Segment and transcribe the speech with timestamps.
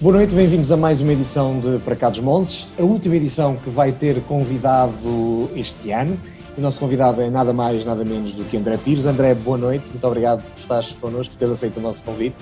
[0.00, 3.56] Boa noite, bem-vindos a mais uma edição de Para Cá dos Montes, a última edição
[3.56, 6.16] que vai ter convidado este ano.
[6.56, 9.06] O nosso convidado é nada mais, nada menos do que André Pires.
[9.06, 12.36] André, boa noite, muito obrigado por estares connosco, por teres aceito o nosso convite.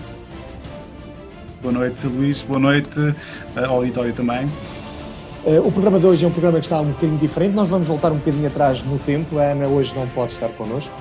[1.63, 3.01] Boa noite, Luís, boa noite
[3.57, 4.45] ao auditório também.
[5.47, 7.89] Uh, o programa de hoje é um programa que está um bocadinho diferente, nós vamos
[7.89, 9.39] voltar um bocadinho atrás no tempo.
[9.39, 10.93] A Ana hoje não pode estar connosco,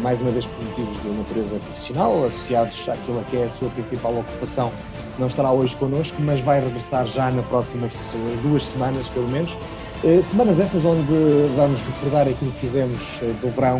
[0.00, 4.16] mais uma vez por motivos de natureza profissional, associados àquilo que é a sua principal
[4.18, 4.72] ocupação
[5.18, 9.56] não estará hoje connosco, mas vai regressar já nas próximas duas semanas, pelo menos.
[10.04, 11.12] Eh, semanas essas onde
[11.56, 13.78] vamos recordar aquilo que fizemos eh, do verão,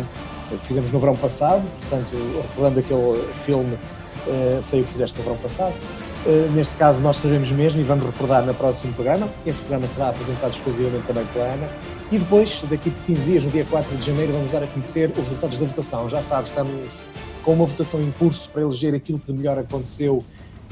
[0.51, 3.77] eh, que fizemos no verão passado, portanto, recordando aquele filme
[4.61, 5.73] Sei o que fizeste no verão passado.
[6.53, 9.29] Neste caso, nós sabemos mesmo e vamos recordar no próximo programa.
[9.45, 11.69] Esse programa será apresentado exclusivamente também pela Ana.
[12.09, 15.11] E depois, daqui por 15 dias, no dia 4 de janeiro, vamos dar a conhecer
[15.11, 16.09] os resultados da votação.
[16.09, 16.93] Já sabes, estamos
[17.43, 20.23] com uma votação em curso para eleger aquilo que de melhor aconteceu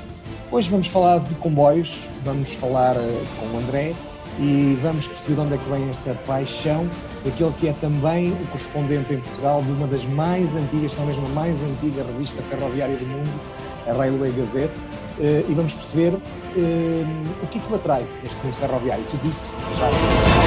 [0.51, 3.93] hoje vamos falar de comboios, vamos falar eh, com o André,
[4.39, 6.87] e vamos perceber de onde é que vem esta paixão
[7.25, 11.05] daquele que é também o correspondente em Portugal de uma das mais antigas, se não
[11.07, 13.41] mesmo a mais antiga revista ferroviária do mundo,
[13.87, 14.73] a Railway Gazette,
[15.19, 16.13] eh, e vamos perceber
[16.55, 17.05] eh,
[17.43, 19.03] o que é que o atrai neste mundo ferroviário.
[19.11, 20.38] Tudo isso já assim.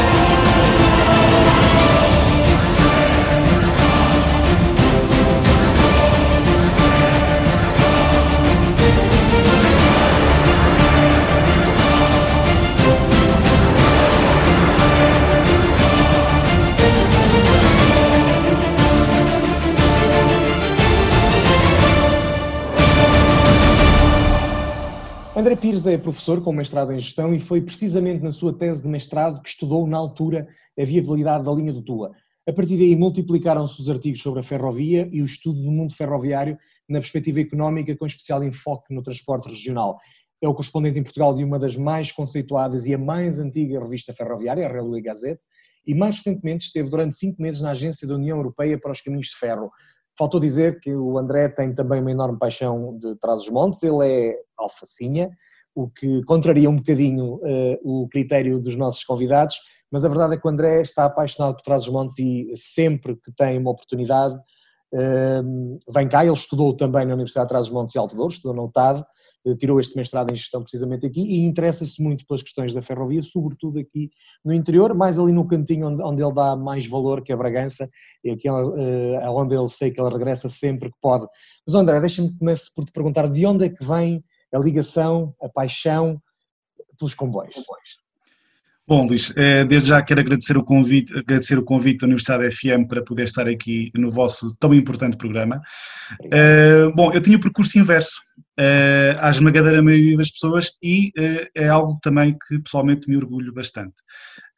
[25.63, 29.41] Pires é professor com mestrado em gestão e foi precisamente na sua tese de mestrado
[29.41, 32.11] que estudou na altura a viabilidade da linha do Tua.
[32.49, 36.59] A partir daí multiplicaram-se os artigos sobre a ferrovia e o estudo do mundo ferroviário
[36.89, 39.99] na perspectiva económica com especial enfoque no transporte regional.
[40.43, 44.13] É o correspondente em Portugal de uma das mais conceituadas e a mais antiga revista
[44.13, 45.45] ferroviária, a Railway Gazette,
[45.87, 49.29] e mais recentemente esteve durante cinco meses na Agência da União Europeia para os Caminhos
[49.29, 49.71] de Ferro,
[50.19, 55.31] Faltou dizer que o André tem também uma enorme paixão de Trás-os-Montes, ele é alfacinha,
[55.75, 59.57] o que contraria um bocadinho uh, o critério dos nossos convidados,
[59.91, 63.59] mas a verdade é que o André está apaixonado por Trás-os-Montes e sempre que tem
[63.59, 68.33] uma oportunidade uh, vem cá, ele estudou também na Universidade de Trás-os-Montes e Alto Douro,
[68.33, 69.05] estudou na UTAD,
[69.45, 73.23] eh, tirou este mestrado em gestão precisamente aqui e interessa-se muito pelas questões da ferrovia,
[73.23, 74.11] sobretudo aqui
[74.45, 77.89] no interior, mais ali no cantinho onde, onde ele dá mais valor, que é Bragança,
[78.25, 81.27] é aquela, uh, onde ele sei que ele regressa sempre que pode.
[81.67, 85.49] Mas André, deixa-me começar por te perguntar de onde é que vem a ligação, a
[85.49, 86.21] paixão
[86.99, 87.55] pelos comboios?
[88.87, 92.89] Bom, Luís, eh, desde já quero agradecer o convite, agradecer o convite da Universidade FM
[92.89, 95.63] para poder estar aqui no vosso tão importante programa.
[96.21, 96.93] Obrigado.
[96.95, 98.21] Bom, eu tinha o percurso inverso
[98.59, 103.53] uh, à esmagadora maioria das pessoas e uh, é algo também que pessoalmente me orgulho
[103.53, 103.95] bastante.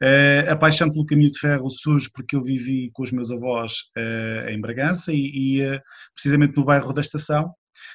[0.03, 3.73] Uh, a paixão pelo caminho de ferro surge porque eu vivi com os meus avós
[3.97, 5.81] uh, em Bragança e, e
[6.15, 7.53] precisamente no bairro da Estação,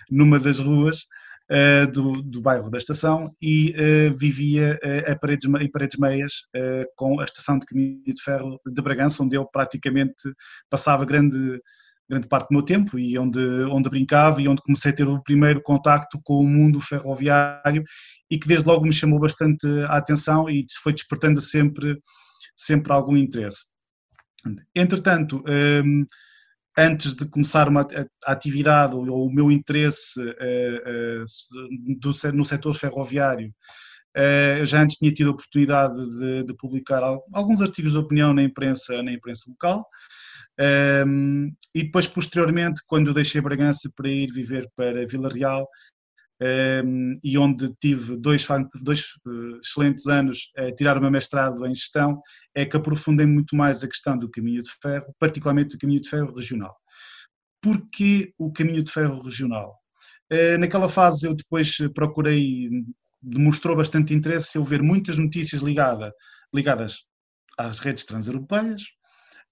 [0.09, 1.05] numa das ruas,
[1.51, 6.31] Uh, do, do, bairro da estação e uh, vivia uh, paredes, em paredes meias
[6.95, 10.31] com a estação de caminho de ferro de Bragança, onde eu praticamente
[10.69, 11.59] passava grande
[12.09, 15.21] grande parte do meu tempo e onde, onde brincava e onde comecei a ter o
[15.21, 17.83] primeiro contacto com o mundo ferroviário
[18.29, 21.99] e que desde logo me chamou bastante a atenção e foi despertando sempre,
[22.57, 23.63] sempre algum interesse.
[24.75, 26.05] Entretanto, um,
[26.79, 27.85] antes de começar uma
[28.25, 31.23] atividade ou o meu interesse uh,
[31.99, 33.53] do, no setor ferroviário,
[34.17, 37.03] uh, já antes tinha tido a oportunidade de, de, publicar
[37.33, 39.85] alguns artigos de opinião na imprensa, na imprensa local,
[41.05, 45.67] um, e depois, posteriormente, quando deixei Bragança para ir viver para Vila Real,
[47.23, 48.47] e onde tive dois,
[48.81, 52.21] dois uh, excelentes anos a tirar o meu mestrado em gestão,
[52.55, 56.09] é que aprofundei muito mais a questão do caminho de ferro, particularmente do caminho de
[56.09, 56.75] ferro regional.
[57.61, 59.77] Porquê o caminho de ferro regional?
[60.31, 62.69] Uh, naquela fase eu depois procurei,
[63.21, 66.13] demonstrou bastante interesse eu ver muitas notícias ligada,
[66.53, 67.03] ligadas
[67.57, 68.83] às redes transeuropeias,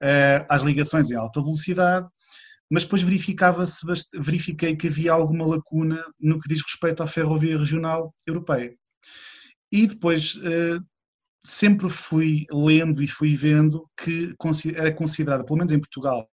[0.02, 2.08] uh, às ligações em alta velocidade,
[2.70, 3.86] mas depois verificava-se,
[4.16, 8.76] verifiquei que havia alguma lacuna no que diz respeito à ferrovia regional europeia.
[9.72, 10.84] E depois uh,
[11.46, 14.36] sempre fui lendo e fui vendo que
[14.76, 16.30] era considerada, pelo menos em Portugal,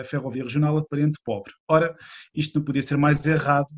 [0.00, 1.52] a ferrovia regional aparente pobre.
[1.68, 1.96] Ora,
[2.34, 3.68] isto não podia ser mais errado,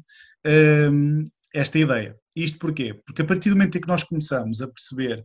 [0.92, 2.16] um, esta ideia.
[2.34, 2.94] Isto porquê?
[3.04, 5.24] Porque a partir do momento em que nós começamos a perceber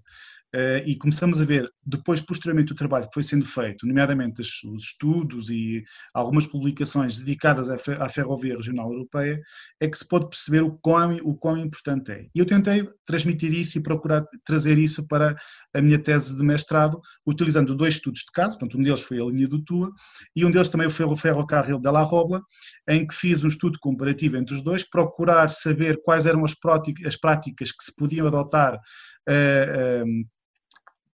[0.85, 4.83] e começamos a ver depois, posteriormente, o trabalho que foi sendo feito, nomeadamente os, os
[4.85, 5.83] estudos e
[6.13, 9.39] algumas publicações dedicadas à, Ferrovia Regional Europeia,
[9.79, 12.25] é que se pode perceber o quão, o quão importante é.
[12.33, 15.35] E eu tentei transmitir isso e procurar trazer isso para
[15.73, 19.25] a minha tese de mestrado, utilizando dois estudos de caso, portanto, um deles foi a
[19.25, 19.91] linha do Tua
[20.35, 22.41] e um deles também foi o Ferrocarril de La Robla,
[22.87, 27.05] em que fiz um estudo comparativo entre os dois, procurar saber quais eram as práticas,
[27.05, 30.34] as práticas que se podiam adotar uh, uh,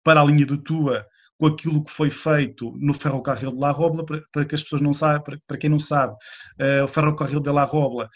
[0.09, 1.07] para a linha do Tua
[1.37, 4.81] com aquilo que foi feito no ferrocarril de La Robla, para, para que as pessoas
[4.81, 8.09] não sabem, para, para quem não sabe, uh, o ferrocarril de La Robla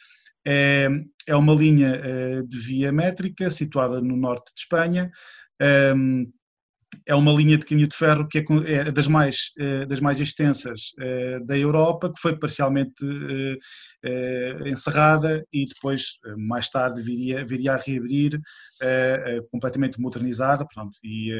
[0.42, 0.88] é,
[1.26, 5.10] é uma linha uh, de via métrica situada no norte de Espanha,
[5.94, 6.32] um,
[7.06, 10.20] é uma linha de caminho de ferro que é, é das, mais, eh, das mais
[10.20, 10.92] extensas
[11.44, 13.04] da Europa, que foi parcialmente
[14.04, 18.40] eh, encerrada e depois, eh, mais tarde, viria, viria a reabrir
[18.82, 20.66] eh, completamente modernizada
[21.04, 21.30] e,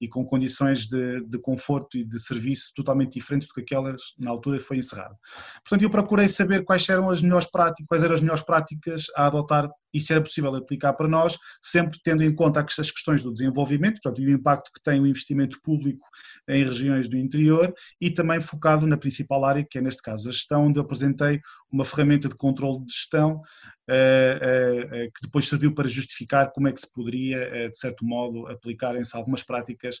[0.00, 4.30] e com condições de, de conforto e de serviço totalmente diferentes do que aquelas na
[4.30, 5.16] altura foi encerrada.
[5.64, 9.26] Portanto, eu procurei saber quais eram as melhores práticas, quais eram as melhores práticas a
[9.26, 13.32] adotar e se era possível aplicar para nós, sempre tendo em conta as questões do
[13.32, 16.06] desenvolvimento, portanto, e o impacto que tem o investimento público
[16.48, 20.32] em regiões do interior e também focado na principal área, que é neste caso a
[20.32, 21.40] gestão, onde eu apresentei
[21.70, 23.42] uma ferramenta ferramenta de controle de gestão
[23.88, 28.04] eh, eh, eh, que depois serviu para justificar como é que se poderia, de certo
[28.04, 30.00] modo, aplicarem-se algumas práticas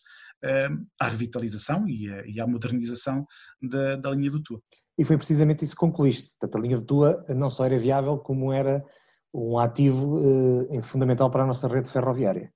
[1.00, 3.26] à revitalização e à modernização
[3.60, 4.60] da, da linha do Tua.
[4.98, 6.36] E foi precisamente isso que concluíste.
[6.38, 8.84] Portanto, a linha do Tua não só era viável, como era
[9.32, 10.20] um ativo
[10.82, 12.52] fundamental para a nossa rede ferroviária.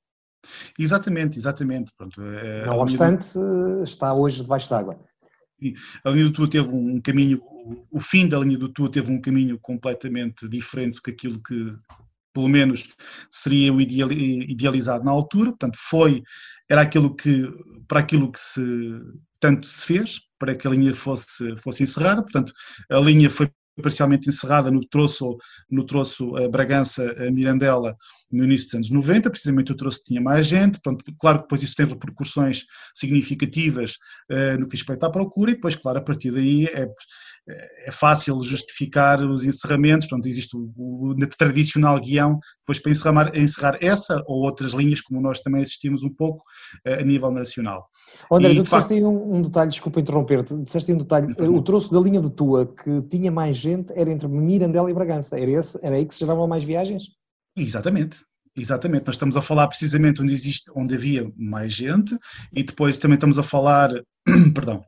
[0.78, 1.92] Exatamente, exatamente.
[1.96, 2.20] Pronto,
[2.66, 3.26] não obstante,
[3.84, 4.98] está hoje debaixo d'água.
[6.04, 7.40] A linha do Tua teve um caminho
[7.90, 11.72] o fim da linha do Tua teve um caminho completamente diferente do que aquilo que,
[12.32, 12.92] pelo menos,
[13.30, 16.22] seria o idealizado na altura, portanto, foi,
[16.68, 17.48] era aquilo que,
[17.86, 18.62] para aquilo que se,
[19.38, 22.52] tanto se fez, para que a linha fosse, fosse encerrada, portanto,
[22.90, 23.50] a linha foi
[23.80, 25.36] parcialmente encerrada no troço,
[25.70, 27.96] no troço uh, Bragança-Mirandela
[28.30, 30.80] no início dos anos 90, precisamente o troço tinha mais gente,
[31.18, 32.64] claro que depois isso tem repercussões
[32.94, 33.96] significativas
[34.30, 36.88] uh, no que diz respeito à procura e depois, claro, a partir daí é,
[37.48, 43.78] é fácil justificar os encerramentos, portanto existe o, o, tradicional guião depois para encerrar, encerrar,
[43.80, 46.44] essa ou outras linhas, como nós também assistimos um pouco
[46.86, 47.86] uh, a nível nacional.
[48.30, 51.62] André, e, tu disseste aí um, um, detalhe, desculpa interromper-te, disseste aí um detalhe, o
[51.62, 55.50] troço da linha do Tua que tinha mais gente era entre Mirandela e Bragança, era,
[55.50, 57.04] esse, era aí que se geravam mais viagens?
[57.56, 58.18] Exatamente,
[58.54, 62.14] Exatamente, nós estamos a falar precisamente onde existe, onde havia mais gente
[62.52, 63.90] e depois também estamos a falar,
[64.54, 64.84] perdão,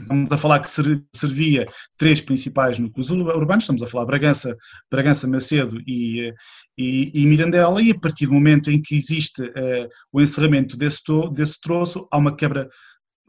[0.00, 0.70] Estamos a falar que
[1.14, 1.66] servia
[1.96, 4.56] três principais núcleos urbanos, estamos a falar Bragança,
[4.90, 6.32] Bragança Macedo e,
[6.76, 11.02] e, e Mirandela, e a partir do momento em que existe uh, o encerramento desse,
[11.02, 12.68] to, desse troço, há uma quebra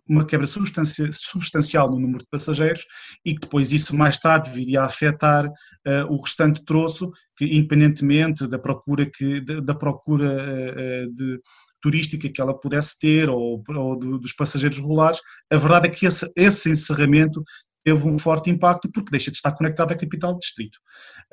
[0.07, 2.83] uma quebra substancial no número de passageiros
[3.23, 8.47] e que depois isso mais tarde viria a afetar uh, o restante troço, que independentemente
[8.47, 11.39] da procura, que, da, da procura uh, de,
[11.81, 15.19] turística que ela pudesse ter ou, ou dos passageiros regulares,
[15.51, 17.43] a verdade é que esse, esse, encerramento
[17.83, 20.77] teve um forte impacto porque deixa de estar conectado à capital do distrito.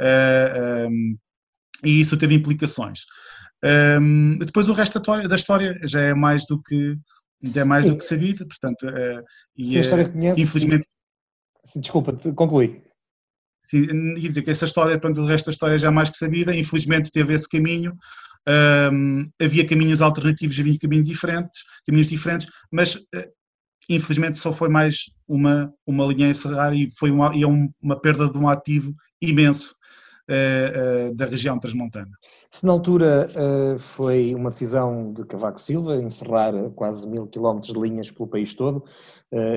[0.01, 1.17] Uh, ah, um,
[1.85, 3.01] e isso teve implicações.
[4.01, 6.97] Um, depois o resto da história já é mais do que
[7.43, 7.93] já é mais Sim.
[7.93, 9.23] do que sabido, portanto, uh,
[9.57, 10.87] e, Sim, a história conhece, infelizmente.
[11.77, 12.83] Desculpa, conclui.
[13.63, 16.17] Sim, ia dizer que essa história, portanto, o resto da história já é mais que
[16.17, 17.97] sabida, infelizmente teve esse caminho,
[18.49, 23.33] um, havia caminhos alternativos, havia caminhos diferentes, caminhos diferentes, mas uh,
[23.89, 27.69] infelizmente só foi mais uma, uma linha a encerrar e foi uma, e é um,
[27.81, 29.75] uma perda de um ativo imenso
[30.31, 32.11] uh, uh, da região transmontana.
[32.49, 33.29] Se na altura
[33.79, 38.85] foi uma decisão de Cavaco Silva encerrar quase mil quilómetros de linhas pelo país todo,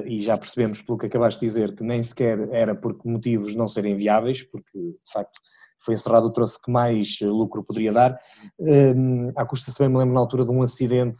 [0.05, 3.67] e já percebemos pelo que acabaste de dizer que nem sequer era por motivos não
[3.67, 5.39] serem viáveis, porque de facto
[5.79, 8.19] foi encerrado o troço que mais eh, lucro poderia dar.
[8.59, 11.19] Um, à custa, se bem me lembro, na altura de um acidente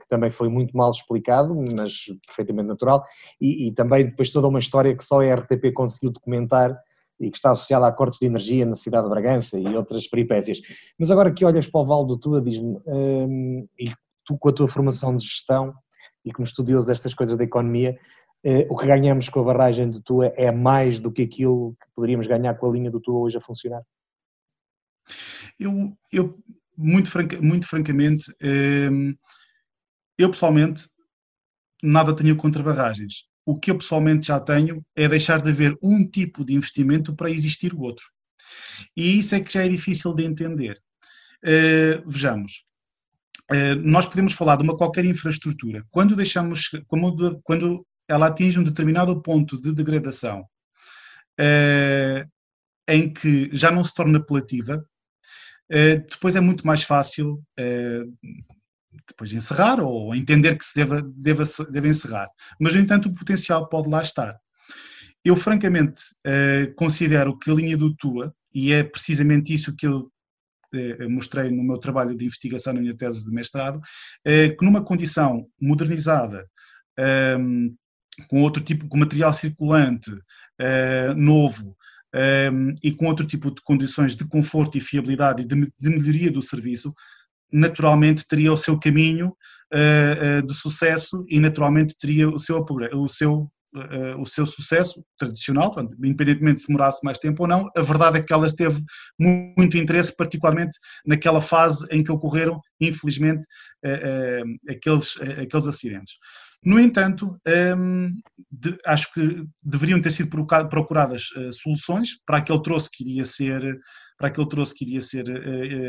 [0.00, 3.02] que também foi muito mal explicado, mas perfeitamente natural,
[3.40, 6.78] e, e também depois toda uma história que só a RTP conseguiu documentar
[7.20, 10.60] e que está associada a cortes de energia na cidade de Bragança e outras peripécias.
[10.98, 13.90] Mas agora que olhas para o Vale do Tua, diz-me, um, e
[14.24, 15.72] tu com a tua formação de gestão
[16.24, 17.98] e como estudioso destas coisas da economia,
[18.46, 21.86] uh, o que ganhamos com a barragem do Tua é mais do que aquilo que
[21.94, 23.82] poderíamos ganhar com a linha do Tua hoje a funcionar?
[25.58, 26.38] Eu, eu
[26.76, 29.14] muito, franca, muito francamente, ehm,
[30.18, 30.88] eu pessoalmente
[31.82, 33.26] nada tenho contra barragens.
[33.46, 37.30] o que eu pessoalmente já tenho é deixar de haver um tipo de investimento para
[37.30, 38.06] existir o outro.
[38.96, 40.80] E isso é que já é difícil de entender.
[41.44, 42.64] Uh, vejamos,
[43.50, 45.84] uh, nós podemos falar de uma qualquer infraestrutura.
[45.90, 50.40] Quando deixamos, quando, ela atinge um determinado ponto de degradação,
[51.38, 52.30] uh,
[52.88, 54.82] em que já não se torna apelativa,
[55.68, 57.42] depois é muito mais fácil
[59.08, 62.28] depois de encerrar ou entender que se deva, deve encerrar.
[62.60, 64.36] Mas, no entanto, o potencial pode lá estar.
[65.24, 66.02] Eu, francamente,
[66.76, 70.10] considero que a linha do TUA, e é precisamente isso que eu
[70.74, 73.80] eh, mostrei no meu trabalho de investigação na minha tese de mestrado,
[74.24, 76.48] eh, que numa condição modernizada,
[76.98, 77.68] ehm,
[78.28, 80.10] com outro tipo, com material circulante,
[80.58, 81.76] eh, novo,
[82.14, 86.42] ehm, e com outro tipo de condições de conforto e fiabilidade e de, melhoria do
[86.42, 86.94] serviço,
[87.52, 89.32] naturalmente teria o seu caminho
[90.46, 95.96] de sucesso e naturalmente teria o seu, o seu uh, o seu sucesso tradicional, portanto,
[95.98, 98.82] independentemente se demorasse mais tempo ou não, a verdade é que ela teve
[99.18, 103.44] muito interesse, particularmente naquela fase em que ocorreram, infelizmente,
[103.84, 106.14] uh, uh, aqueles, aqueles acidentes.
[106.64, 107.36] No entanto,
[107.76, 108.10] um,
[108.50, 110.30] de, acho que deveriam ter sido
[110.68, 113.78] procuradas soluções para aquele troço que iria ser,
[114.16, 115.24] para aquele troço que iria ser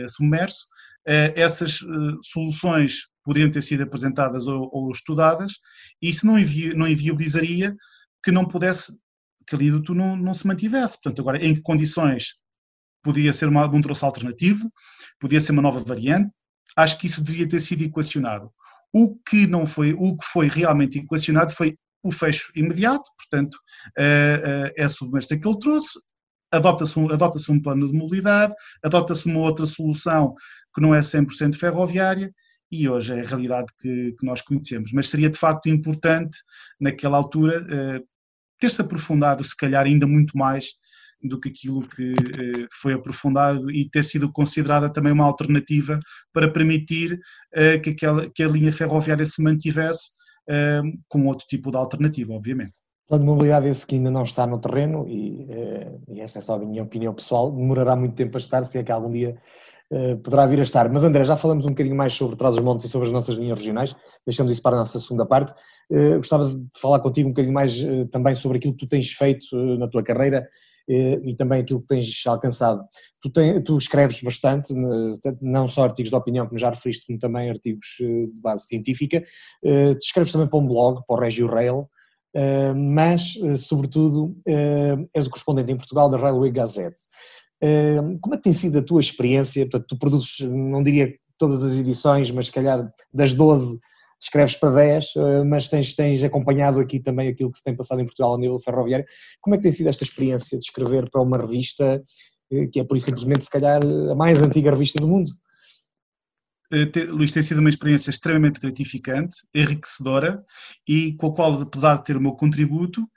[0.09, 0.67] submerso.
[1.05, 1.79] essas
[2.23, 5.53] soluções poderiam ter sido apresentadas ou, ou estudadas,
[6.01, 7.75] e isso não, invi, não inviabilizaria
[8.23, 8.97] que não pudesse,
[9.47, 10.99] que ali não, não se mantivesse.
[11.01, 12.35] Portanto, agora, em que condições
[13.03, 14.71] podia ser uma, um troço alternativo,
[15.19, 16.31] podia ser uma nova variante,
[16.75, 18.51] acho que isso devia ter sido equacionado.
[18.97, 23.57] O que não foi, o que foi realmente equacionado foi o fecho imediato, portanto,
[23.97, 25.99] é a submersa que ele trouxe,
[26.49, 27.07] adota-se um,
[27.49, 30.33] um plano de mobilidade, adota-se uma outra solução
[30.73, 32.33] que não é 100% ferroviária
[32.71, 34.93] e hoje é a realidade que, que, nós conhecemos.
[34.93, 36.37] Mas seria de facto importante,
[36.79, 38.01] naquela altura, eh,
[38.59, 40.67] ter-se aprofundado, se calhar, ainda muito mais
[41.27, 45.99] do que aquilo que eh, foi aprofundado e ter sido considerada também uma alternativa
[46.33, 47.19] para permitir
[47.53, 50.15] eh, que, aquela, que a linha ferroviária se mantivesse
[51.07, 52.73] com outro tipo de alternativa, obviamente.
[53.07, 55.47] Plano de mobilidade esse que ainda não está no terreno e,
[56.07, 58.83] e esta é só a minha opinião pessoal, demorará muito tempo a estar, se é
[58.83, 59.35] que algum dia
[59.91, 60.89] eh, poderá vir a estar.
[60.91, 63.95] Mas André, já falamos um bocadinho mais sobre Trás-os-Montes e sobre as nossas linhas regionais,
[64.25, 65.53] deixamos isso para a nossa segunda parte.
[65.91, 67.77] Uh, gostava de falar contigo um bocadinho mais
[68.11, 70.47] também sobre aquilo que tu tens feito na tua carreira
[70.87, 72.83] e também aquilo que tens alcançado.
[73.21, 74.73] Tu, tem, tu escreves bastante,
[75.41, 79.23] não só artigos de opinião, como já referiste, como também artigos de base científica.
[79.63, 81.89] Tu escreves também para um blog, para o Regio Rail,
[82.75, 84.35] mas, sobretudo,
[85.15, 86.99] és o correspondente em Portugal da Railway Gazette.
[88.21, 89.63] Como é que tem sido a tua experiência?
[89.63, 93.79] Portanto, tu produzes, não diria todas as edições, mas se calhar das 12
[94.19, 98.01] escreves para 10, eh, mas tens, tens acompanhado aqui também aquilo que se tem passado
[98.01, 99.05] em Portugal a nível ferroviário.
[99.41, 102.03] Como é que tem sido esta experiência de escrever para uma revista
[102.51, 105.31] eh, que é por isso simplesmente se calhar a mais antiga revista do mundo?
[106.71, 110.43] Eh, Luís, tem sido uma experiência extremamente gratificante, enriquecedora
[110.87, 113.07] e com a qual, apesar de ter o meu contributo,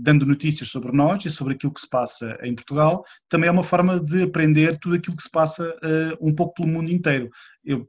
[0.00, 3.64] dando notícias sobre nós e sobre aquilo que se passa em Portugal, também é uma
[3.64, 5.74] forma de aprender tudo aquilo que se passa
[6.20, 7.30] um pouco pelo mundo inteiro.
[7.64, 7.88] Eu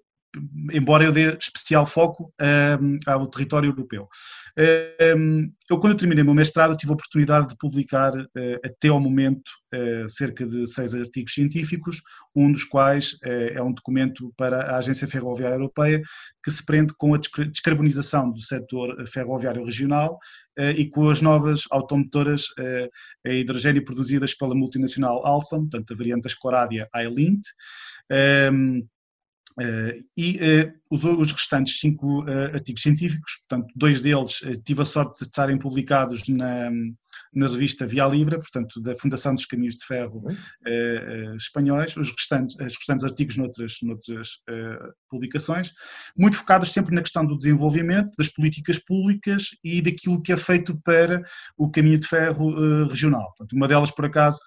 [0.71, 2.31] embora eu dê especial foco
[2.81, 4.07] um, ao território europeu.
[5.17, 8.89] Um, eu, quando eu terminei o meu mestrado, tive a oportunidade de publicar, uh, até
[8.89, 12.01] ao momento, uh, cerca de seis artigos científicos,
[12.35, 16.01] um dos quais uh, é um documento para a Agência Ferroviária Europeia,
[16.43, 20.17] que se prende com a descarbonização do setor ferroviário regional
[20.75, 22.47] e com as novas automotoras
[23.25, 27.41] a hidrogênio produzidas pela multinacional Alstom, portanto, a variante da Escorádia Ailint.
[28.51, 28.98] Um, Uh,
[30.17, 35.19] e uh, os, os, restantes cinco uh, artigos científicos, portanto, dois deles tive a sorte
[35.19, 36.69] de estarem publicados na,
[37.33, 41.35] na revista Via Livre, portanto, da Fundação dos Caminhos de Ferro uhum.
[41.35, 44.29] espanhóis, os restantes, os restantes artigos noutras, noutras
[45.09, 45.71] publicações,
[46.17, 50.79] muito focados sempre na questão do desenvolvimento, das políticas públicas e daquilo que é feito
[50.83, 51.23] para
[51.57, 53.27] o caminho de ferro regional.
[53.37, 54.39] Portanto, uma delas, por acaso,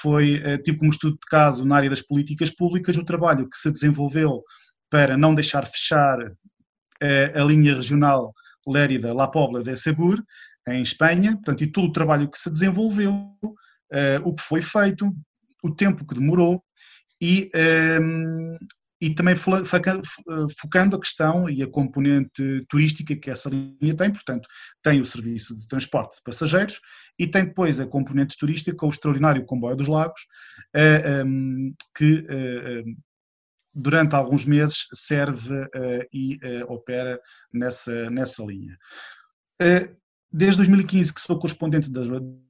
[0.00, 3.70] foi tipo como estudo de caso na área das políticas públicas, o trabalho que se
[3.70, 4.42] desenvolveu
[4.90, 6.18] para não deixar fechar
[7.00, 8.32] eh, a linha regional
[8.66, 10.22] Lérida-La Pobla de Segur,
[10.68, 13.14] em Espanha, portanto, e todo o trabalho que se desenvolveu,
[13.92, 15.12] eh, o que foi feito,
[15.62, 16.62] o tempo que demorou
[17.20, 18.56] e, ehm,
[19.00, 24.48] e também focando a questão e a componente turística que essa linha tem, portanto,
[24.82, 26.80] tem o serviço de transporte de passageiros
[27.18, 30.20] e tem depois a componente turística com o extraordinário comboio dos lagos,
[30.74, 32.26] eh, ehm, que
[33.76, 37.20] durante alguns meses serve uh, e uh, opera
[37.52, 38.76] nessa, nessa linha.
[39.60, 39.94] Uh,
[40.32, 42.00] desde 2015 que sou correspondente da,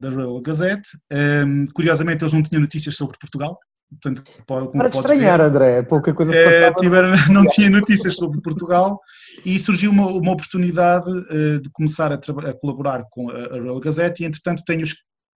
[0.00, 0.88] da Royal Gazette.
[1.12, 3.58] Um, curiosamente, eles não tinham notícias sobre Portugal.
[3.88, 6.74] Portanto, Para estranhar, ver, André, pouca coisa se passava.
[6.80, 9.00] Tiveram, não tinha notícias sobre Portugal
[9.44, 13.78] e surgiu uma, uma oportunidade uh, de começar a, a, colaborar com a, a Royal
[13.78, 14.84] Gazette e, entretanto, tenho,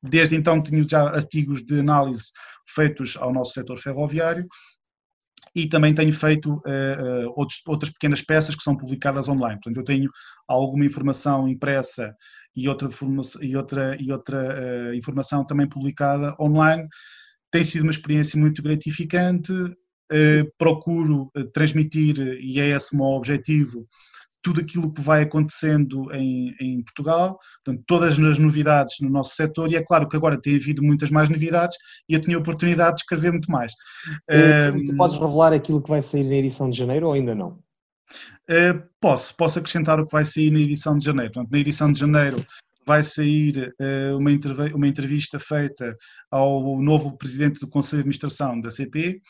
[0.02, 2.30] desde então tenho já artigos de análise
[2.66, 4.46] feitos ao nosso setor ferroviário
[5.54, 9.56] e também tenho feito uh, uh, outros, outras pequenas peças que são publicadas online.
[9.56, 10.10] Portanto, eu tenho
[10.46, 12.14] alguma informação impressa
[12.54, 12.88] e outra,
[13.40, 16.86] e outra, e outra uh, informação também publicada online.
[17.50, 19.52] Tem sido uma experiência muito gratificante.
[20.58, 23.86] procuro transmitir, e é esse o meu objetivo,
[24.42, 29.70] tudo aquilo que vai acontecendo em, em, Portugal, portanto, todas as novidades no nosso setor,
[29.70, 31.76] e é claro que agora tem havido muitas mais novidades
[32.08, 33.72] e eu tinha a oportunidade de escrever muito mais.
[34.28, 37.58] Tu, podes revelar aquilo que vai sair na edição de janeiro ou ainda não?
[38.50, 41.32] Uh, posso, posso acrescentar o que vai sair na edição de janeiro.
[41.32, 42.44] Portanto, na edição de janeiro
[42.86, 44.30] vai sair uh, uma,
[44.74, 45.96] uma entrevista feita
[46.30, 49.20] ao novo presidente do Conselho de Administração da CP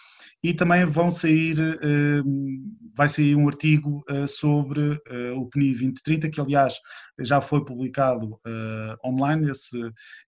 [0.43, 2.25] e também vão sair, uh,
[2.97, 4.99] vai sair um artigo uh, sobre
[5.37, 6.75] o PNI 2030, que aliás
[7.19, 8.41] já foi publicado
[9.05, 9.79] online esse,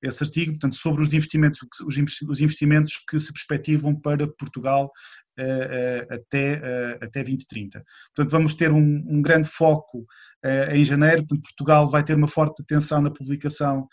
[0.03, 4.91] esse artigo, portanto, sobre os investimentos, os investimentos que se perspectivam para Portugal
[6.11, 7.83] até, até 2030.
[8.15, 10.07] Portanto, vamos ter um, um grande foco
[10.73, 13.87] em janeiro, portanto, Portugal vai ter uma forte atenção na publicação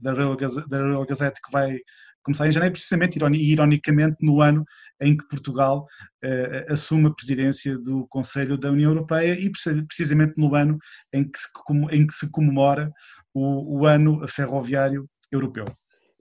[0.00, 1.78] da Real, Gazette, da Real Gazette que vai
[2.22, 4.64] começar em janeiro, precisamente, ironicamente, no ano
[5.00, 5.86] em que Portugal
[6.24, 9.50] uh, assume a presidência do Conselho da União Europeia e
[9.86, 10.78] precisamente no ano
[11.12, 11.48] em que se,
[11.90, 12.90] em que se comemora
[13.32, 15.64] o, o ano ferroviário europeu.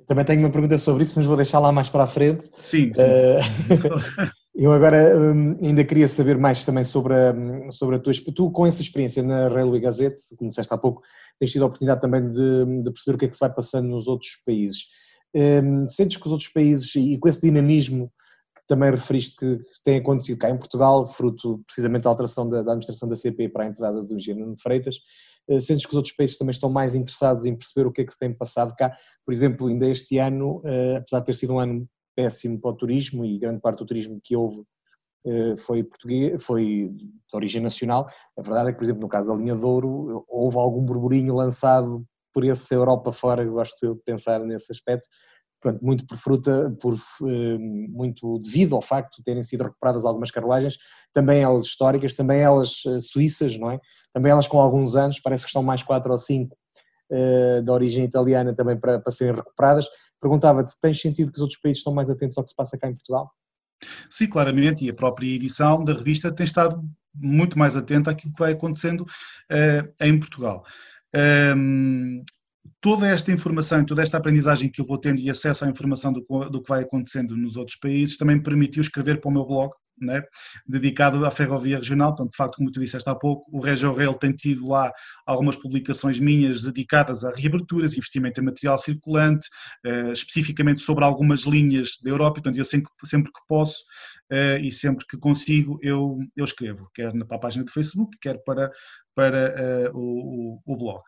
[0.10, 2.50] Também tenho uma pergunta sobre isso, mas vou deixar lá mais para a frente.
[2.64, 3.04] Sim, sim.
[3.04, 7.32] Uh, eu agora um, ainda queria saber mais também sobre a,
[7.70, 11.04] sobre a tua Tu, com essa experiência na Railway Gazette, como disseste há pouco,
[11.40, 13.88] tens tido a oportunidade também de, de perceber o que é que se vai passando
[13.90, 14.86] nos outros países.
[15.32, 18.12] Um, sentes que os outros países, e com esse dinamismo
[18.70, 23.10] também referiste que tem acontecido cá em Portugal, fruto precisamente da alteração da, da administração
[23.10, 24.98] da CP para a entrada do engenheiro Freitas,
[25.50, 28.06] uh, sentes que os outros países também estão mais interessados em perceber o que é
[28.06, 28.96] que se tem passado cá?
[29.26, 32.76] Por exemplo, ainda este ano, uh, apesar de ter sido um ano péssimo para o
[32.76, 38.08] turismo e grande parte do turismo que houve uh, foi português, foi de origem nacional,
[38.38, 41.34] a verdade é que, por exemplo, no caso da linha de ouro, houve algum burburinho
[41.34, 45.08] lançado por esse Europa fora, gosto de pensar nesse aspecto,
[45.62, 50.32] Pronto, muito por fruta, por, eh, muito devido ao facto de terem sido recuperadas algumas
[50.32, 50.78] carruagens,
[51.12, 53.80] também elas históricas, também elas eh, suíças, não é?
[54.14, 56.58] Também elas com alguns anos, parece que estão mais quatro ou cinco
[57.12, 59.88] uh, da origem italiana também para, para serem recuperadas.
[60.20, 62.88] Perguntava-te, tens sentido que os outros países estão mais atentos ao que se passa cá
[62.88, 63.32] em Portugal?
[64.10, 68.40] Sim, claramente, e a própria edição da revista tem estado muito mais atenta àquilo que
[68.40, 70.64] vai acontecendo uh, em Portugal.
[71.56, 72.24] Um,
[72.82, 76.22] toda esta informação, toda esta aprendizagem que eu vou tendo e acesso à informação do,
[76.50, 79.72] do que vai acontecendo nos outros países também me permitiu escrever para o meu blog,
[80.02, 80.24] né,
[80.66, 84.32] dedicado à ferrovia regional, portanto, de facto, como tu disseste há pouco, o RegioRail tem
[84.32, 84.92] tido lá
[85.26, 89.50] algumas publicações minhas dedicadas a reaberturas, investimento em material circulante,
[89.86, 93.82] uh, especificamente sobre algumas linhas da Europa, portanto, eu sempre, sempre que posso
[94.32, 98.42] uh, e sempre que consigo, eu, eu escrevo, quer para a página do Facebook, quer
[98.46, 98.72] para,
[99.14, 101.02] para uh, o, o, o, blog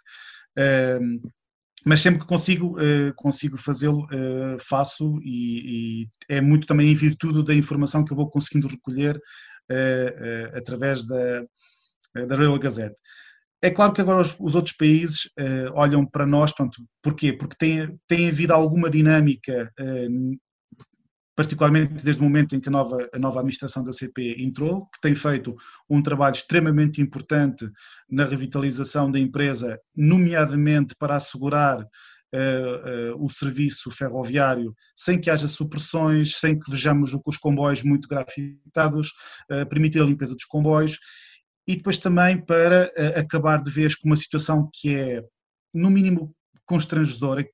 [1.86, 6.96] mas sempre que consigo, uh, consigo fazê-lo, uh, faço e, e, é muito também em
[6.96, 11.44] virtude da informação que eu vou conseguindo recolher uh, através da,
[12.28, 12.96] da Royal Gazette.
[13.64, 15.30] É claro que agora os, os outros países
[15.76, 17.32] olham para nós, pronto, porquê?
[17.32, 19.72] Porque tem, tem havido alguma dinâmica
[21.36, 25.02] particularmente desde o momento em que a nova, a nova administração da CP entrou, que
[25.02, 25.56] tem feito
[25.90, 27.70] um trabalho extremamente importante
[28.10, 31.86] na revitalização da empresa, nomeadamente para assegurar
[32.34, 38.08] Uh, uh, o serviço ferroviário sem que haja supressões, sem que vejamos os comboios muito
[38.08, 39.10] grafitados,
[39.52, 40.98] uh, permitir a limpeza dos comboios
[41.68, 45.22] e depois também para acabar de vez com uma situação que é,
[45.74, 46.34] no mínimo,
[46.66, 47.46] constrangedora,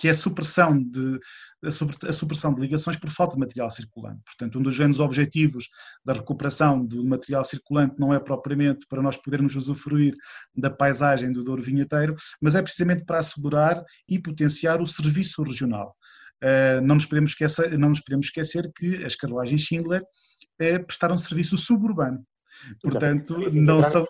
[0.00, 1.20] que é a supressão de,
[1.62, 4.22] a supressão de ligações por falta de material circulante.
[4.24, 5.68] Portanto, um dos grandes objetivos
[6.02, 10.14] da recuperação do material circulante não é propriamente para nós podermos usufruir
[10.56, 15.94] da paisagem do Douro Vinheteiro, mas é precisamente para assegurar e potenciar o serviço regional.
[16.42, 21.18] Uh, não, nos podemos esquecer, não nos podemos esquecer que as carruagens Schindler uh, prestaram
[21.18, 22.24] serviço suburbano.
[22.82, 24.06] Portanto, não são.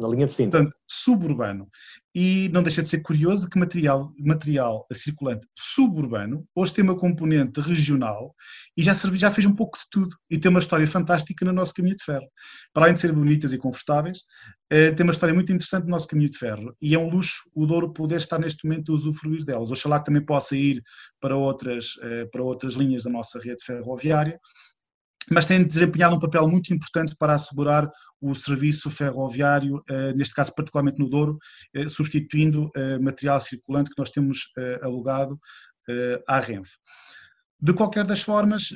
[0.00, 0.34] Na linha de.
[0.34, 1.68] Portanto, suburbano.
[2.14, 7.60] E não deixa de ser curioso que material, material circulante suburbano hoje tem uma componente
[7.60, 8.34] regional
[8.76, 10.14] e já, serve, já fez um pouco de tudo.
[10.30, 12.26] E tem uma história fantástica no nosso caminho de ferro.
[12.72, 14.18] Para além de ser bonitas e confortáveis,
[14.70, 16.76] eh, tem uma história muito interessante no nosso caminho de ferro.
[16.80, 19.72] E é um luxo o Douro poder estar neste momento a usufruir delas.
[19.72, 20.82] Oxalá que também possa ir
[21.20, 24.38] para outras, eh, para outras linhas da nossa rede ferroviária
[25.30, 30.54] mas tem desempenhado um papel muito importante para assegurar o serviço ferroviário, eh, neste caso
[30.54, 31.38] particularmente no Douro,
[31.74, 35.38] eh, substituindo eh, material circulante que nós temos alugado
[36.26, 36.78] à Renfe.
[37.60, 38.70] De qualquer das formas,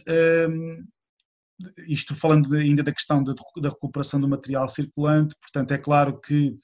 [1.87, 3.33] isto falando ainda da questão da,
[3.63, 6.55] recuperação do material circulante, portanto é claro que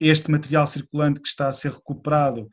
[0.00, 2.48] este material circulante que está a ser recuperado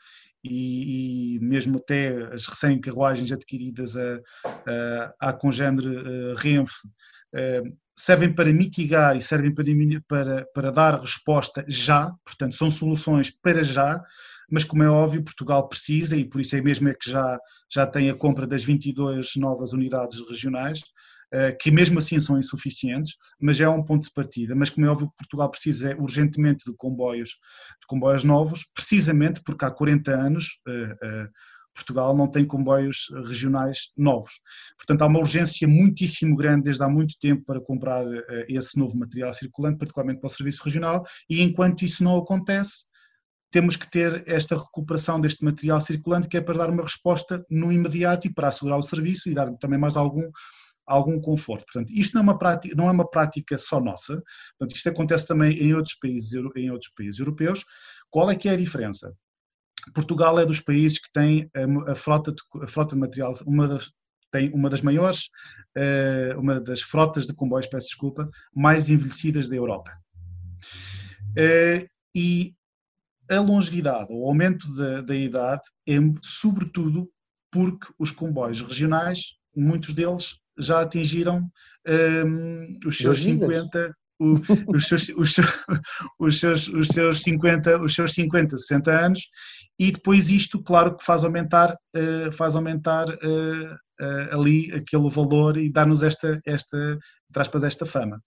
[0.50, 6.88] e, e, mesmo até as recém-carruagens adquiridas a, a, à congênere uh, Renfe
[7.34, 9.66] uh, servem para mitigar e servem para,
[10.08, 14.02] para, para dar resposta já, portanto são soluções para já,
[14.50, 17.86] mas como é óbvio Portugal precisa e por isso é mesmo é que já, já
[17.86, 20.92] tem a compra das 22 novas unidades regionais, eh,
[21.60, 24.56] que mesmo assim são insuficientes, mas é um ponto de partida.
[24.56, 29.72] Mas como é óbvio, Portugal precisa urgentemente de comboios, de comboios novos, precisamente porque há
[29.72, 31.28] 40 anos eh, eh,
[31.74, 34.32] Portugal não tem comboios regionais novos.
[34.78, 38.04] Portanto, há uma urgência muitíssimo grande desde há muito tempo para comprar
[38.48, 42.86] esse novo material circulante, particularmente para o serviço regional, e enquanto isso não acontece,
[43.52, 47.72] temos que ter esta recuperação deste material circulante, que é para dar uma resposta no
[47.72, 50.30] imediato e para assegurar o serviço e dar também mais algum
[50.88, 51.66] algum conforto.
[51.66, 54.24] Portanto, isto não é uma prática, não é uma prática só nossa,
[54.58, 57.66] portanto, isto acontece também em outros países, em outros países europeus.
[58.10, 59.14] Qual é que é a diferença?
[59.94, 61.50] Portugal é dos países que tem
[61.88, 63.92] a, frota de, a frota de material, uma das,
[64.32, 65.30] tem uma das maiores,
[65.76, 69.92] eh, uma das frotas de comboios, peço desculpa, mais envelhecidas da Europa.
[71.38, 72.54] Eh, e
[73.30, 77.10] a longevidade, o aumento da, da idade é sobretudo
[77.52, 81.50] porque os comboios regionais, muitos deles já atingiram
[81.88, 84.34] um, os seus 50, o,
[84.76, 85.48] os, seus, os, seus,
[86.20, 89.22] os, seus, os seus 50, os seus 50, 60 anos,
[89.80, 95.58] e depois isto, claro que faz aumentar, uh, faz aumentar uh, uh, ali aquele valor
[95.58, 96.98] e dar-nos esta, esta,
[97.36, 98.22] aspas, esta fama.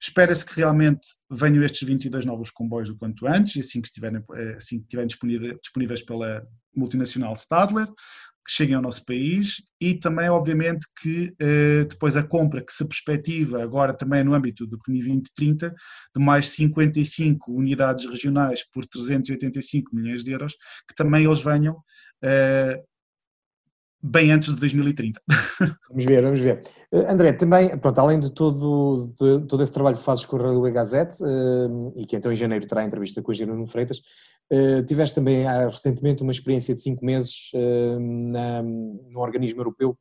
[0.00, 1.00] Espera-se que realmente
[1.30, 4.22] venham estes 22 novos comboios o quanto antes, assim que estiverem,
[4.54, 7.88] assim que estiverem disponíveis pela multinacional Stadler
[8.46, 12.86] que cheguem ao nosso país e também, obviamente, que eh, depois a compra que se
[12.86, 15.74] perspectiva agora também no âmbito do PNI 2030
[16.16, 20.52] de mais 55 unidades regionais por 385 milhões de euros,
[20.88, 21.76] que também eles venham
[22.22, 22.80] eh,
[24.06, 25.20] bem antes de 2030.
[25.88, 26.62] Vamos ver, vamos ver.
[26.92, 30.42] Uh, André, também, pronto, além de todo, de, todo esse trabalho que fazes com a
[30.42, 34.02] Railway Gazette, uh, e que então em janeiro terá entrevista com a Jerónimo Freitas,
[34.52, 39.96] uh, tiveste também recentemente uma experiência de cinco meses na, num organismo europeu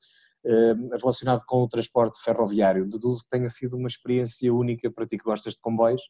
[1.02, 2.88] relacionado com o transporte ferroviário.
[2.88, 6.04] Deduzo que tenha sido uma experiência única para ti que gostas de comboios.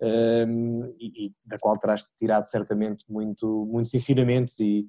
[0.00, 4.86] e, e, da qual terás tirado certamente muito, muitos ensinamentos e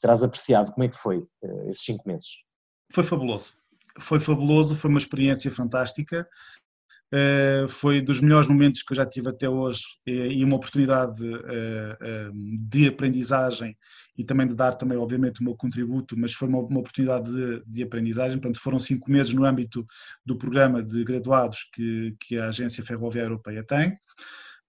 [0.00, 0.72] terás apreciado.
[0.72, 2.28] Como é que foi uh, esses cinco meses?
[2.92, 3.54] Foi fabuloso.
[3.98, 6.28] Foi fabuloso, foi uma experiência fantástica.
[7.10, 11.24] Uh, foi dos melhores momentos que eu já tive até hoje e, e uma oportunidade
[11.24, 12.32] uh,
[12.68, 13.74] de aprendizagem
[14.16, 17.62] e também de dar também obviamente o meu contributo, mas foi uma, uma oportunidade de,
[17.66, 19.86] de, aprendizagem, portanto foram cinco meses no âmbito
[20.22, 23.92] do programa de graduados que, que a Agência Ferroviária Europeia tem,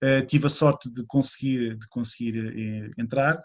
[0.02, 3.44] uh, tive a sorte de conseguir, de conseguir entrar,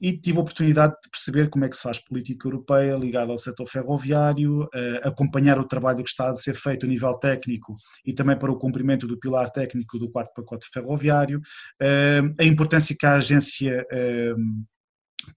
[0.00, 3.38] e tive a oportunidade de perceber como é que se faz política europeia ligada ao
[3.38, 4.68] setor ferroviário,
[5.02, 8.58] acompanhar o trabalho que está a ser feito a nível técnico e também para o
[8.58, 11.40] cumprimento do pilar técnico do quarto pacote ferroviário,
[12.38, 13.86] a importância que a agência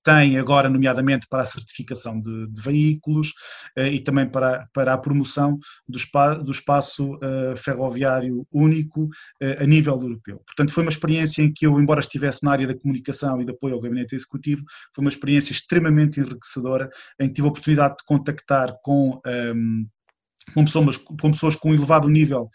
[0.04, 3.30] tem agora, nomeadamente para a certificação de, de veículos
[3.78, 9.63] uh, e também para, para a promoção do, spa, do espaço uh, ferroviário único uh,
[9.63, 10.42] a nível europeu.
[10.46, 13.52] Portanto, foi uma experiência em que eu, embora estivesse na área da comunicação e de
[13.52, 14.63] apoio ao gabinete executivo,
[14.94, 16.89] foi uma experiência extremamente enriquecedora,
[17.20, 19.86] em que tive a oportunidade de contactar com, um, ehm,
[20.54, 22.50] com, pessoas, com pessoas com elevado nível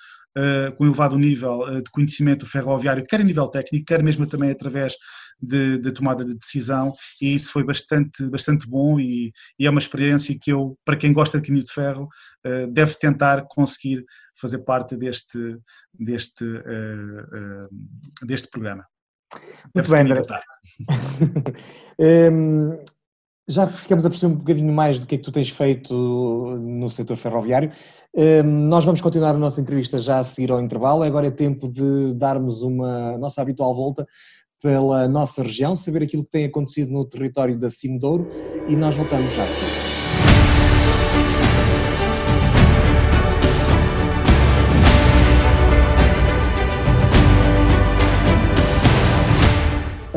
[0.76, 4.96] com elevado nível uh, de conhecimento ferroviário, quer a nível técnico, quer mesmo também através
[5.40, 9.78] de, de, tomada de decisão e isso foi bastante, bastante bom e, e, é uma
[9.78, 12.08] experiência que eu, para quem gosta de caminho de ferro,
[12.46, 14.04] uh, deve tentar conseguir
[14.36, 15.58] fazer parte deste,
[15.92, 18.84] deste, uh, uh, deste programa.
[19.74, 20.22] Muito bem, André.
[22.32, 22.78] um,
[23.48, 26.88] já ficamos a perceber um bocadinho mais do que é que tu tens feito no
[26.88, 27.70] setor ferroviário.
[28.16, 31.02] Hum, nós vamos continuar a nossa entrevista já a seguir ao intervalo.
[31.02, 34.06] Agora é tempo de darmos uma nossa habitual volta
[34.62, 38.28] pela nossa região, saber aquilo que tem acontecido no território da Cimedouro
[38.66, 39.76] e nós voltamos já a seguir.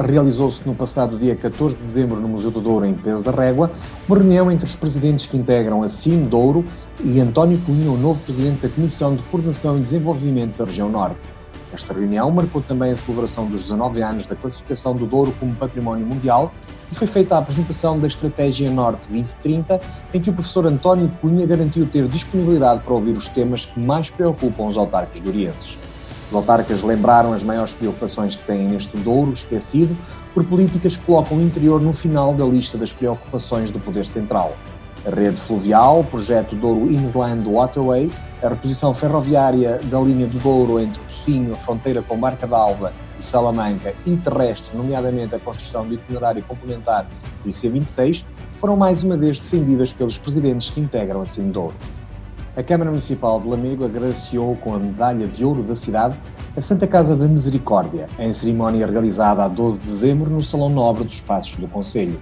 [0.07, 3.69] Realizou-se no passado dia 14 de dezembro no Museu do Douro, em Peso da Régua,
[4.07, 6.63] uma reunião entre os presidentes que integram a CIM Douro
[7.03, 11.27] e António Cunha, o novo presidente da Comissão de Coordenação e Desenvolvimento da Região Norte.
[11.73, 16.05] Esta reunião marcou também a celebração dos 19 anos da classificação do Douro como Património
[16.05, 16.53] Mundial
[16.89, 19.81] e foi feita a apresentação da Estratégia Norte 2030,
[20.13, 24.09] em que o professor António Cunha garantiu ter disponibilidade para ouvir os temas que mais
[24.09, 25.77] preocupam os autarcas durienses.
[26.29, 29.95] Os autarcas lembraram as maiores preocupações que têm neste Douro esquecido
[30.33, 34.53] por políticas que colocam o interior no final da lista das preocupações do Poder Central.
[35.05, 38.11] A rede fluvial, o projeto Douro Inland Waterway,
[38.43, 43.23] a reposição ferroviária da linha do Douro entre Pocinho, a fronteira com Marca d'Alva e
[43.23, 47.07] Salamanca e terrestre, nomeadamente a construção do itinerário complementar
[47.41, 48.25] do IC26,
[48.57, 51.73] foram mais uma vez defendidas pelos presidentes que integram a Cimedouro
[52.57, 56.17] a Câmara Municipal de Lamego agraciou com a medalha de ouro da cidade
[56.55, 61.03] a Santa Casa da Misericórdia, em cerimónia realizada a 12 de dezembro no Salão Nobre
[61.03, 62.19] dos Passos do Conselho.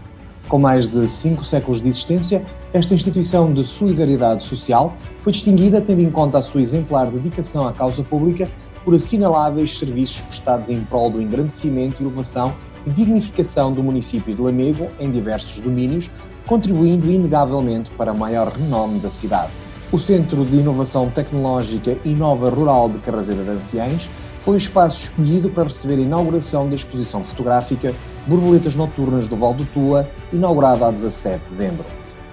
[0.50, 6.02] Com mais de cinco séculos de existência, esta instituição de solidariedade social foi distinguida tendo
[6.02, 8.52] em conta a sua exemplar dedicação à causa pública
[8.84, 12.54] por assinaláveis serviços prestados em prol do engrandecimento, inovação
[12.86, 16.12] e dignificação do município de Lamego em diversos domínios,
[16.46, 19.65] contribuindo inegavelmente para o maior renome da cidade.
[19.96, 24.10] O Centro de Inovação Tecnológica Inova Rural de Carrazeira de Anciães
[24.42, 27.96] foi o espaço escolhido para receber a inauguração da exposição fotográfica
[28.28, 31.86] Borboletas Noturnas do Val do Tua, inaugurada a 17 de dezembro.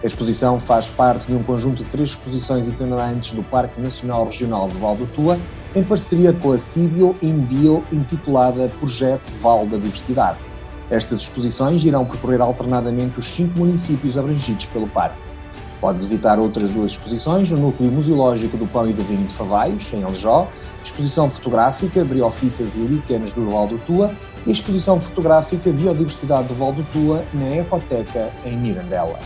[0.02, 4.66] A exposição faz parte de um conjunto de três exposições itinerantes do Parque Nacional Regional
[4.66, 5.38] do Val do Tua,
[5.76, 10.38] em parceria com a Cibio Inbio, intitulada Projeto Val da Diversidade.
[10.90, 15.31] Estas exposições irão percorrer alternadamente os cinco municípios abrangidos pelo parque.
[15.82, 19.92] Pode visitar outras duas exposições, o Núcleo Museológico do Pão e do Vinho de Favaios,
[19.92, 20.46] em Aljó,
[20.84, 24.14] exposição fotográfica Briofitas e Líquenes do Val do Tua
[24.46, 29.18] e a exposição fotográfica Biodiversidade do Val do Tua na Ecoteca, em Mirandela.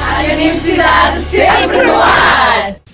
[0.00, 2.85] A Universidade sempre no ar!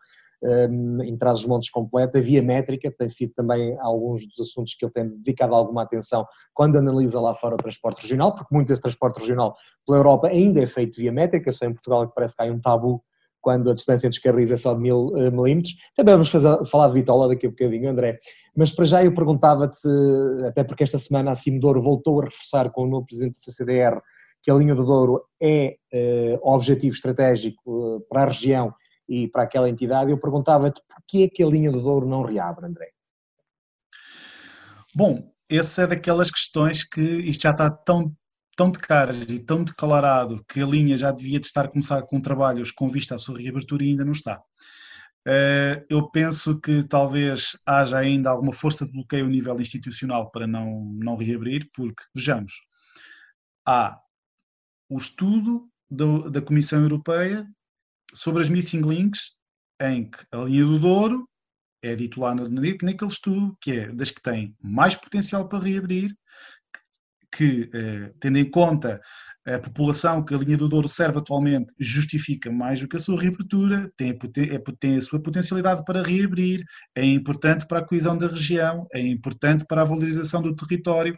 [1.05, 5.09] em Trás-os-Montes completa, a via métrica tem sido também alguns dos assuntos que ele tem
[5.09, 9.55] dedicado alguma atenção quando analisa lá fora o transporte regional, porque muito desse transporte regional
[9.87, 12.47] pela Europa ainda é feito via métrica, só em Portugal é que parece que há
[12.47, 13.03] um tabu
[13.41, 15.75] quando a distância entre os carris é só de mil uh, milímetros.
[15.97, 18.19] Também vamos fazer, falar de Vitola daqui a bocadinho, André.
[18.55, 19.89] Mas para já eu perguntava-te,
[20.47, 24.01] até porque esta semana a Cimedouro voltou a reforçar com o novo presidente da CCDR
[24.43, 28.73] que a linha do Douro é uh, objetivo estratégico uh, para a região
[29.11, 32.65] e para aquela entidade, eu perguntava-te porquê é que a linha do Douro não reabre,
[32.65, 32.93] André?
[34.95, 38.15] Bom, essa é daquelas questões que isto já está tão,
[38.57, 42.03] tão de caras e tão declarado que a linha já devia de estar a começar
[42.03, 44.41] com trabalhos com vista à sua reabertura e ainda não está.
[45.27, 50.47] Eh, eu penso que talvez haja ainda alguma força de bloqueio a nível institucional para
[50.47, 52.53] não, não reabrir, porque, vejamos,
[53.67, 53.99] há
[54.89, 57.45] o estudo do, da Comissão Europeia
[58.15, 59.33] sobre as missing links
[59.81, 61.29] em que a linha do Douro
[61.83, 66.15] é dito lá naquele estudo que é das que têm mais potencial para reabrir,
[67.33, 69.01] que, eh, tendo em conta
[69.47, 73.21] a população que a linha do Douro serve atualmente justifica mais do que a sua
[73.21, 76.63] reabertura, tem, é, tem a sua potencialidade para reabrir,
[76.95, 81.17] é importante para a coesão da região, é importante para a valorização do território,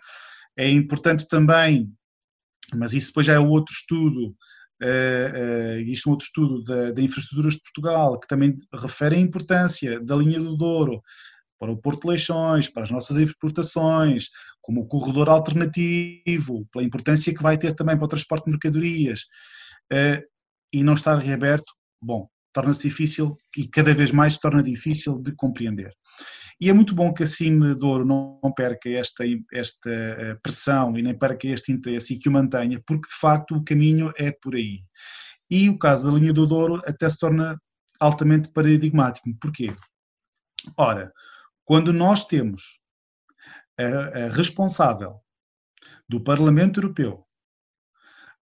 [0.56, 1.92] é importante também,
[2.74, 4.36] mas isso depois já é outro estudo,
[5.86, 10.00] isto é um outro estudo da, da infraestruturas de Portugal, que também refere a importância
[10.00, 11.02] da linha do Douro
[11.58, 17.32] para o Porto de Leixões, para as nossas exportações, como o corredor alternativo, pela importância
[17.32, 19.20] que vai ter também para o transporte de mercadorias,
[19.92, 20.20] uh,
[20.72, 25.34] e não estar reaberto, bom, torna-se difícil e cada vez mais se torna difícil de
[25.36, 25.92] compreender.
[26.60, 31.02] E é muito bom que a Cime Douro não perca esta, esta eh, pressão e
[31.02, 34.54] nem perca este interesse e que o mantenha, porque de facto o caminho é por
[34.54, 34.84] aí.
[35.50, 37.60] E o caso da linha do Douro até se torna
[37.98, 39.28] altamente paradigmático.
[39.40, 39.72] Porquê?
[40.76, 41.12] Ora,
[41.64, 42.80] quando nós temos
[43.78, 45.20] a, a responsável
[46.08, 47.26] do Parlamento Europeu,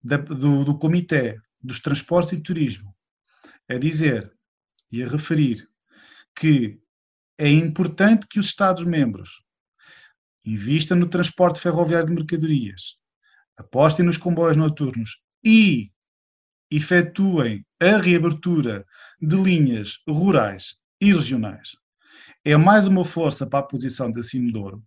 [0.03, 2.95] da, do, do Comitê dos Transportes e Turismo,
[3.69, 4.33] a dizer
[4.91, 5.69] e a referir
[6.35, 6.81] que
[7.39, 9.45] é importante que os Estados-membros
[10.45, 12.97] invistam no transporte ferroviário de mercadorias,
[13.57, 15.91] apostem nos comboios noturnos e
[16.71, 18.85] efetuem a reabertura
[19.21, 21.77] de linhas rurais e regionais.
[22.45, 24.83] É mais uma força para a posição da Cimedouro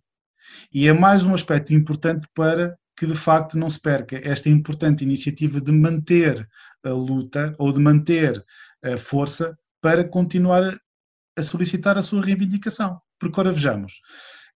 [0.72, 5.02] e é mais um aspecto importante para que de facto não se perca esta importante
[5.02, 6.46] iniciativa de manter
[6.84, 8.44] a luta ou de manter
[8.84, 10.78] a força para continuar
[11.36, 13.00] a solicitar a sua reivindicação.
[13.18, 14.00] Porque, ora, vejamos,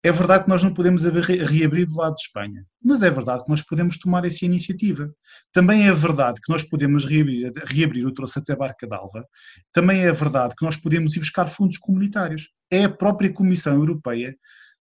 [0.05, 3.51] é verdade que nós não podemos reabrir do lado de Espanha, mas é verdade que
[3.51, 5.09] nós podemos tomar essa iniciativa.
[5.53, 9.25] Também é verdade que nós podemos reabrir, reabrir o troço até Barca d'Alva.
[9.73, 12.49] Também é verdade que nós podemos ir buscar fundos comunitários.
[12.69, 14.35] É a própria Comissão Europeia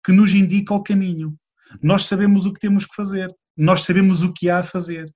[0.05, 1.35] que nos indica o caminho.
[1.81, 5.11] Nós sabemos o que temos que fazer, nós sabemos o que há a fazer,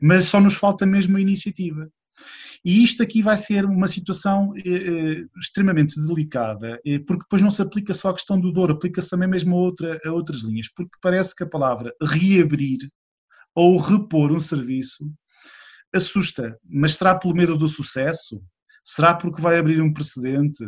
[0.00, 1.88] mas só nos falta mesmo a iniciativa.
[2.64, 7.50] E isto aqui vai ser uma situação eh, eh, extremamente delicada, eh, porque depois não
[7.50, 10.68] se aplica só à questão do Douro, aplica-se também mesmo a, outra, a outras linhas,
[10.72, 12.78] porque parece que a palavra reabrir
[13.54, 15.10] ou repor um serviço
[15.92, 18.40] assusta, mas será pelo medo do sucesso?
[18.84, 20.64] Será porque vai abrir um precedente?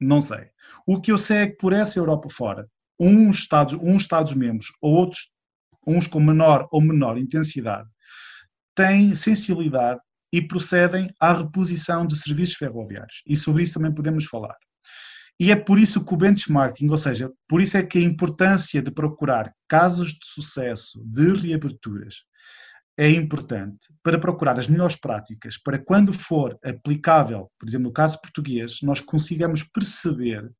[0.00, 0.48] Não sei.
[0.86, 2.68] O que eu sei é que por essa Europa fora,
[3.00, 5.32] uns Estados, uns Estados membros ou outros,
[5.86, 7.88] uns com menor ou menor intensidade,
[8.74, 10.00] têm sensibilidade
[10.34, 13.22] e procedem à reposição de serviços ferroviários.
[13.24, 14.56] E sobre isso também podemos falar.
[15.38, 18.82] E é por isso que o benchmarking, ou seja, por isso é que a importância
[18.82, 22.24] de procurar casos de sucesso de reaberturas
[22.98, 28.20] é importante para procurar as melhores práticas, para quando for aplicável, por exemplo, no caso
[28.20, 30.50] português, nós consigamos perceber,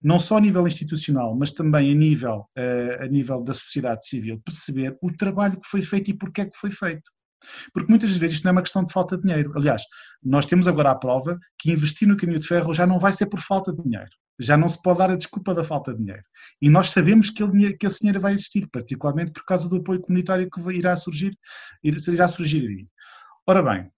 [0.00, 4.40] não só a nível institucional, mas também a nível, eh, a nível da sociedade civil,
[4.44, 7.10] perceber o trabalho que foi feito e porquê é que foi feito.
[7.72, 9.52] Porque muitas vezes isto não é uma questão de falta de dinheiro.
[9.54, 9.82] Aliás,
[10.22, 13.26] nós temos agora a prova que investir no caminho de ferro já não vai ser
[13.26, 14.10] por falta de dinheiro.
[14.40, 16.24] Já não se pode dar a desculpa da falta de dinheiro.
[16.60, 20.00] E nós sabemos que, ele, que esse dinheiro vai existir, particularmente por causa do apoio
[20.00, 21.32] comunitário que irá surgir,
[21.82, 22.86] irá surgir aí.
[23.46, 23.90] Ora bem,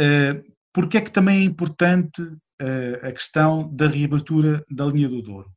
[0.00, 5.20] uh, porque é que também é importante uh, a questão da reabertura da linha do
[5.20, 5.50] Douro?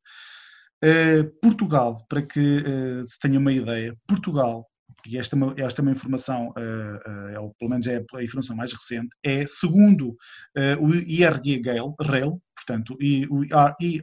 [0.84, 4.68] Uh, Portugal, para que uh, se tenha uma ideia, Portugal
[5.08, 8.56] e esta, é esta é uma informação, uh, uh, é, pelo menos é a informação
[8.56, 11.62] mais recente, é segundo uh, o IRG
[12.02, 12.96] Rail, portanto,
[13.30, 14.02] o ERG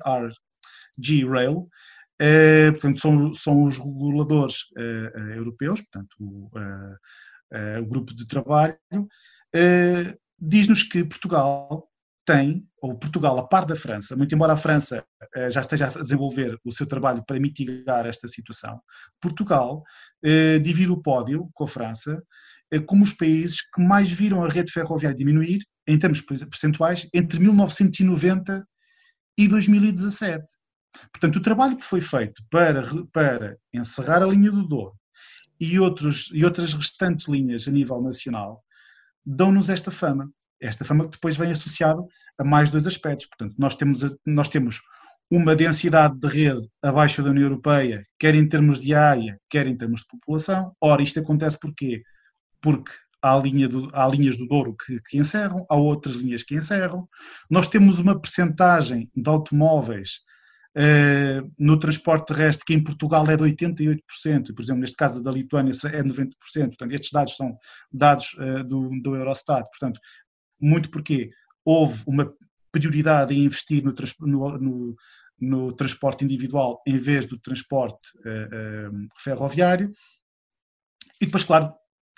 [1.29, 1.69] Rail,
[2.73, 4.67] portanto, são, são os reguladores
[5.35, 6.49] europeus, portanto, o,
[7.81, 8.79] o, grupo de trabalho,
[10.39, 11.92] diz-nos que Portugal
[12.25, 15.05] tem, ou Portugal, a par da França, muito embora a França
[15.35, 18.81] eh, já esteja a desenvolver o seu trabalho para mitigar esta situação,
[19.21, 19.83] Portugal
[20.25, 22.23] eh, divide o pódio com a França
[22.73, 27.41] eh, como os países que mais viram a rede ferroviária diminuir, em termos percentuais, entre
[27.41, 28.65] 1990
[29.37, 30.45] e 2017.
[31.13, 32.83] Portanto, o trabalho que foi feito para,
[33.13, 34.95] para encerrar a linha do Douro
[35.59, 38.63] e, outros, e outras restantes linhas a nível nacional
[39.25, 40.31] dão-nos esta fama
[40.63, 42.07] esta fama que depois vem associado
[42.39, 43.27] a mais dois aspectos.
[43.27, 44.81] Portanto, nós temos, nós temos
[45.31, 49.77] uma densidade de rede abaixo da União Europeia, quer em termos de área, quer em
[49.77, 50.73] termos de população.
[50.81, 52.03] Ora, isto acontece porquê?
[52.61, 56.55] Porque há, linha do, há linhas do Douro que, que, encerram, há outras linhas que
[56.55, 57.09] encerram.
[57.49, 60.19] Nós temos uma percentagem de automóveis
[60.77, 64.01] uh, no transporte terrestre que em Portugal é de 88%,
[64.55, 66.29] por exemplo, neste caso da Lituânia é 90%.
[66.43, 67.57] Portanto, estes dados são
[67.93, 69.65] dados uh, do, do Eurostat.
[69.71, 70.01] Portanto,
[70.63, 71.31] muito porque
[71.65, 72.33] houve uma
[72.71, 74.97] prioridade em investir no, no, no,
[75.39, 79.93] no transporte individual em vez do transporte uh, uh, ferroviário.
[81.21, 81.73] E depois, claro,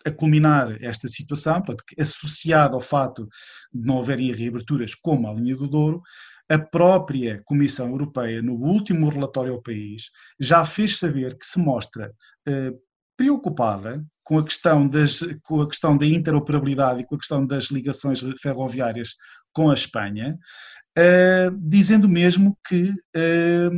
[0.06, 3.26] a culminar esta situação, portanto, associado ao fato
[3.72, 6.02] de não haverem reaberturas como a linha do Douro,
[6.48, 12.12] a própria Comissão Europeia, no último relatório ao país, já fez saber que se mostra
[12.46, 12.72] eh,
[13.16, 17.64] preocupada com a, questão das, com a questão da interoperabilidade e com a questão das
[17.64, 19.14] ligações ferroviárias
[19.52, 20.38] com a Espanha,
[20.96, 23.70] eh, dizendo mesmo que eh,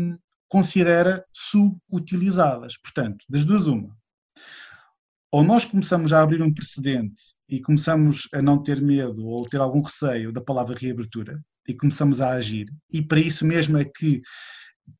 [0.49, 2.79] considera subutilizadas.
[2.79, 3.95] Portanto, das duas uma,
[5.33, 9.61] ou nós começamos a abrir um precedente e começamos a não ter medo ou ter
[9.61, 14.23] algum receio da palavra reabertura e começamos a agir, e para isso mesmo é que,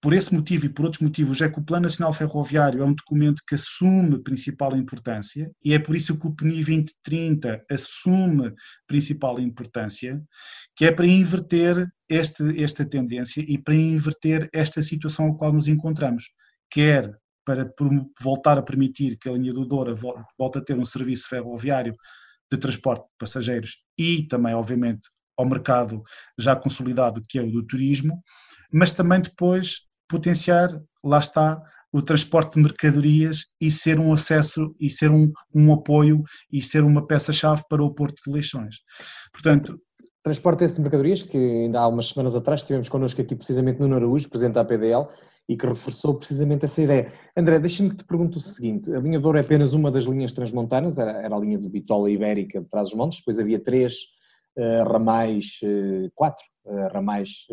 [0.01, 2.95] por esse motivo e por outros motivos, é que o Plano Nacional Ferroviário é um
[2.95, 8.53] documento que assume principal importância, e é por isso que o PNI 2030 assume
[8.87, 10.21] principal importância,
[10.77, 15.69] que é para inverter este, esta tendência e para inverter esta situação a qual nos
[15.69, 16.25] encontramos,
[16.71, 17.11] quer
[17.45, 17.73] para
[18.21, 19.95] voltar a permitir que a linha do Douro
[20.37, 21.95] volte a ter um serviço ferroviário
[22.51, 26.03] de transporte de passageiros e também, obviamente, ao mercado
[26.39, 28.23] já consolidado que é o do turismo,
[28.73, 30.69] mas também depois potenciar,
[31.05, 31.61] lá está,
[31.93, 36.83] o transporte de mercadorias e ser um acesso e ser um, um apoio e ser
[36.83, 38.77] uma peça-chave para o Porto de Leixões.
[39.33, 39.81] Portanto,
[40.23, 43.95] transporte esse de mercadorias, que ainda há umas semanas atrás tivemos connosco aqui precisamente no
[43.95, 45.09] Araújo, presidente da APDL,
[45.49, 47.13] e que reforçou precisamente essa ideia.
[47.37, 50.33] André, deixa-me que te pergunte o seguinte, a linha Douro é apenas uma das linhas
[50.33, 53.95] transmontanas, era, era a linha de Bitola Ibérica de Trás-os-Montes, depois havia três
[54.59, 57.47] uh, ramais, uh, quatro uh, ramais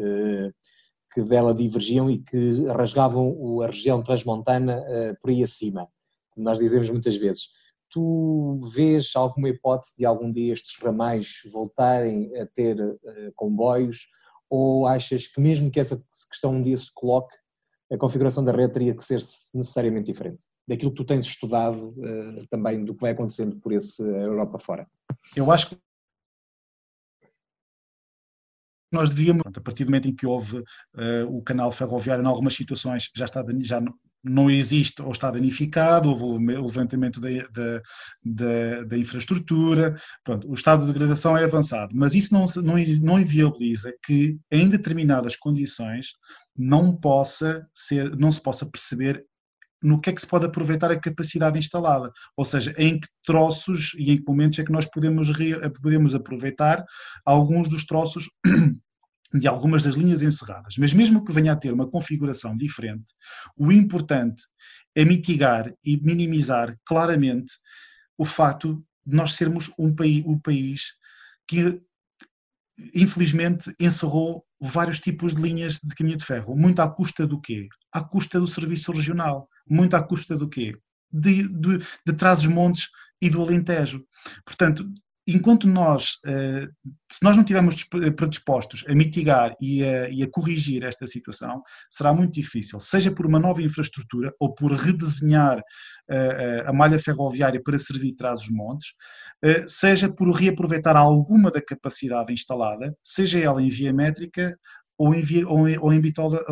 [1.14, 4.84] que dela divergiam e que rasgavam a região transmontana
[5.22, 5.88] por aí acima,
[6.32, 7.50] como nós dizemos muitas vezes
[7.94, 13.00] tu vês alguma hipótese de algum dia estes ramais voltarem a ter uh,
[13.36, 14.08] comboios
[14.50, 17.34] ou achas que mesmo que essa questão um dia se coloque,
[17.92, 19.20] a configuração da rede teria que ser
[19.54, 20.44] necessariamente diferente?
[20.68, 24.88] Daquilo que tu tens estudado uh, também, do que vai acontecendo por esse Europa fora.
[25.36, 25.78] Eu acho que
[28.94, 32.54] nós devíamos, a partir do momento em que houve uh, o canal ferroviário, em algumas
[32.54, 33.82] situações já, está, já
[34.24, 37.82] não existe ou está danificado, houve o levantamento da, da,
[38.24, 43.20] da, da, infraestrutura, pronto, o estado de degradação é avançado, mas isso não, não, não
[43.20, 46.14] inviabiliza que em determinadas condições
[46.58, 49.26] não, possa ser, não se possa perceber
[49.84, 53.94] no que é que se pode aproveitar a capacidade instalada, ou seja, em que troços
[53.98, 55.30] e em que momentos é que nós podemos,
[55.82, 56.84] podemos aproveitar
[57.26, 58.30] alguns dos troços
[59.34, 60.76] de algumas das linhas encerradas.
[60.78, 63.14] Mas mesmo que venha a ter uma configuração diferente,
[63.58, 64.44] o importante
[64.96, 67.54] é mitigar e minimizar claramente
[68.18, 70.94] o facto de nós sermos um país, país
[71.48, 71.82] que
[72.94, 76.56] infelizmente encerrou vários tipos de linhas de caminho de ferro.
[76.56, 77.68] Muito à custa do quê?
[77.92, 79.48] À custa do serviço regional.
[79.68, 80.76] Muito à custa do quê?
[81.12, 82.90] De, de, de Trás-os-Montes
[83.22, 84.06] e do Alentejo.
[84.46, 84.90] Portanto,
[85.26, 86.68] enquanto nós, eh,
[87.12, 87.84] se nós não estivermos
[88.16, 93.26] predispostos a mitigar e a, e a, corrigir esta situação, será muito difícil, seja por
[93.26, 95.62] uma nova infraestrutura ou por redesenhar
[96.10, 98.90] eh, a malha ferroviária para servir trás-os-montes,
[99.44, 104.58] eh, seja por reaproveitar alguma da capacidade instalada, seja ela em via métrica
[104.98, 106.44] ou em, via, ou em, bitola,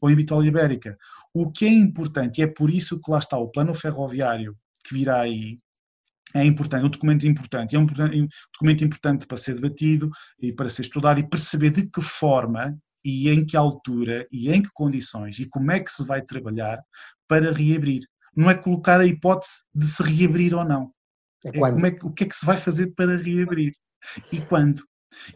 [0.00, 0.96] ou em bitola ibérica.
[1.32, 4.94] O que é importante, e é por isso que lá está o plano ferroviário que
[4.94, 5.58] virá aí,
[6.34, 10.10] é importante, é um documento importante, é um documento importante para ser debatido
[10.40, 14.60] e para ser estudado e perceber de que forma e em que altura e em
[14.60, 16.80] que condições e como é que se vai trabalhar
[17.28, 18.02] para reabrir.
[18.34, 20.90] Não é colocar a hipótese de se reabrir ou não.
[21.44, 23.72] É, é como é que, o que é que se vai fazer para reabrir
[24.32, 24.82] e quando.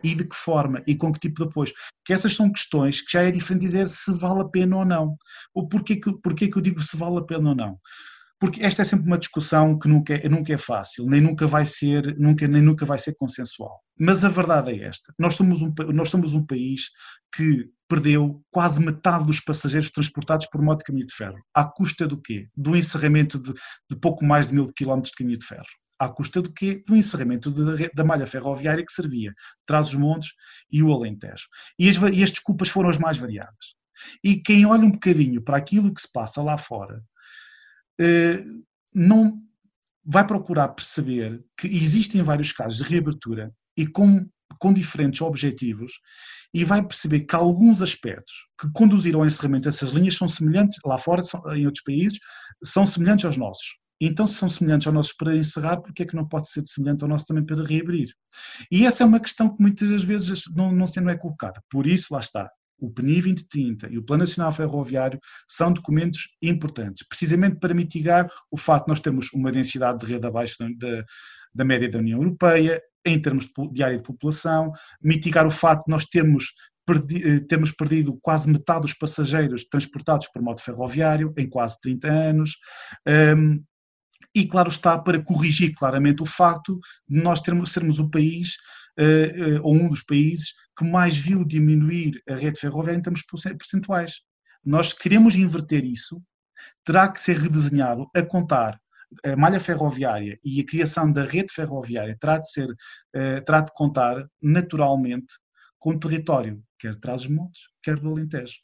[0.03, 1.73] E de que forma e com que tipo de apoio.
[2.05, 5.15] Que essas são questões que já é diferente dizer se vale a pena ou não.
[5.55, 7.79] Ou porquê que, porquê que eu digo se vale a pena ou não?
[8.41, 11.67] Porque esta é sempre uma discussão que nunca é, nunca é fácil, nem nunca vai
[11.67, 13.79] ser, nunca, nem nunca vai ser consensual.
[13.99, 16.89] Mas a verdade é esta: nós somos um, nós somos um país
[17.37, 21.37] que perdeu quase metade dos passageiros transportados por moto de caminho de ferro.
[21.55, 22.49] À custa do quê?
[22.57, 25.67] Do encerramento de, de pouco mais de mil quilómetros de caminho de ferro.
[25.99, 26.83] À custa do quê?
[26.87, 29.35] Do encerramento de, da malha ferroviária que servia
[29.67, 30.31] Trás-os-Montes
[30.73, 31.47] e o Alentejo.
[31.79, 33.75] E as, e as desculpas foram as mais variadas.
[34.25, 37.03] E quem olha um bocadinho para aquilo que se passa lá fora,
[38.95, 39.41] não
[40.05, 44.27] vai procurar perceber que existem vários casos de reabertura e com,
[44.59, 45.93] com diferentes objetivos
[46.53, 50.99] e vai perceber que alguns aspectos que conduziram ao encerramento dessas linhas são semelhantes, lá
[50.99, 51.23] fora,
[51.55, 52.19] em outros países,
[52.65, 53.79] são semelhantes aos nossos.
[54.01, 57.05] Então, se são semelhantes ao nosso para encerrar, porque é que não pode ser semelhante
[57.05, 58.09] ao nosso também para reabrir?
[58.73, 61.61] E essa é uma questão que muitas das vezes não, não, não é colocada.
[61.71, 62.51] Por isso, lá está,
[62.81, 65.19] o PNI 2030 e o Plano Nacional Ferroviário
[65.49, 70.27] são documentos importantes, precisamente para mitigar o facto de nós termos uma densidade de rede
[70.27, 71.05] abaixo da,
[71.55, 74.73] da média da União Europeia, em termos de área de população,
[75.03, 76.53] mitigar o facto de nós termos,
[76.87, 82.09] perdi, eh, termos perdido quase metade dos passageiros transportados por modo ferroviário em quase 30
[82.09, 82.57] anos.
[83.37, 83.63] Um,
[84.35, 86.79] e, claro está, para corrigir claramente o facto
[87.09, 88.55] de nós termos, sermos o país,
[88.99, 93.23] uh, uh, ou um dos países, que mais viu diminuir a rede ferroviária em termos
[93.23, 94.23] percentuais.
[94.65, 96.23] Nós queremos inverter isso,
[96.83, 98.81] terá que ser redesenhado a contar
[99.23, 103.73] a malha ferroviária e a criação da rede ferroviária terá de ser, uh, terá de
[103.75, 105.35] contar naturalmente
[105.79, 108.61] com o território, quer de Trás-os-Montes, quer do Alentejo.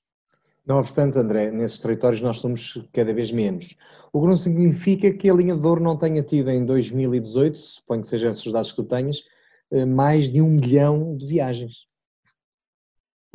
[0.64, 3.76] Não obstante, André, nesses territórios nós somos cada vez menos.
[4.10, 8.00] O que não significa que a linha de Douro não tenha tido em 2018, suponho
[8.00, 9.22] que sejam esses os dados que tu tenhas,
[9.70, 11.86] eh, mais de um milhão de viagens.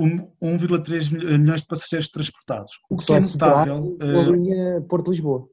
[0.05, 2.73] 1,3 milhões de passageiros transportados.
[2.89, 3.97] O, que, que é notável.
[3.99, 5.47] A eh, linha Porto-Lisboa.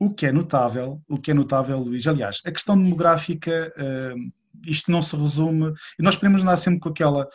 [0.00, 4.32] O que é notável, o que é notável, Luís, aliás, a questão demográfica, uh,
[4.66, 7.28] isto não se resume, e nós podemos andar sempre com aquela,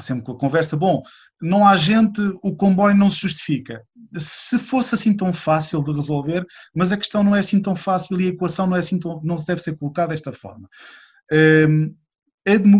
[0.00, 1.02] sempre com a conversa, bom,
[1.40, 3.84] não há gente, o comboio não se justifica.
[4.16, 6.44] Se fosse assim tão fácil de resolver,
[6.74, 9.20] mas a questão não é assim tão fácil e a equação não é assim tão,
[9.22, 10.68] não deve ser colocada desta forma.
[11.30, 11.94] Um,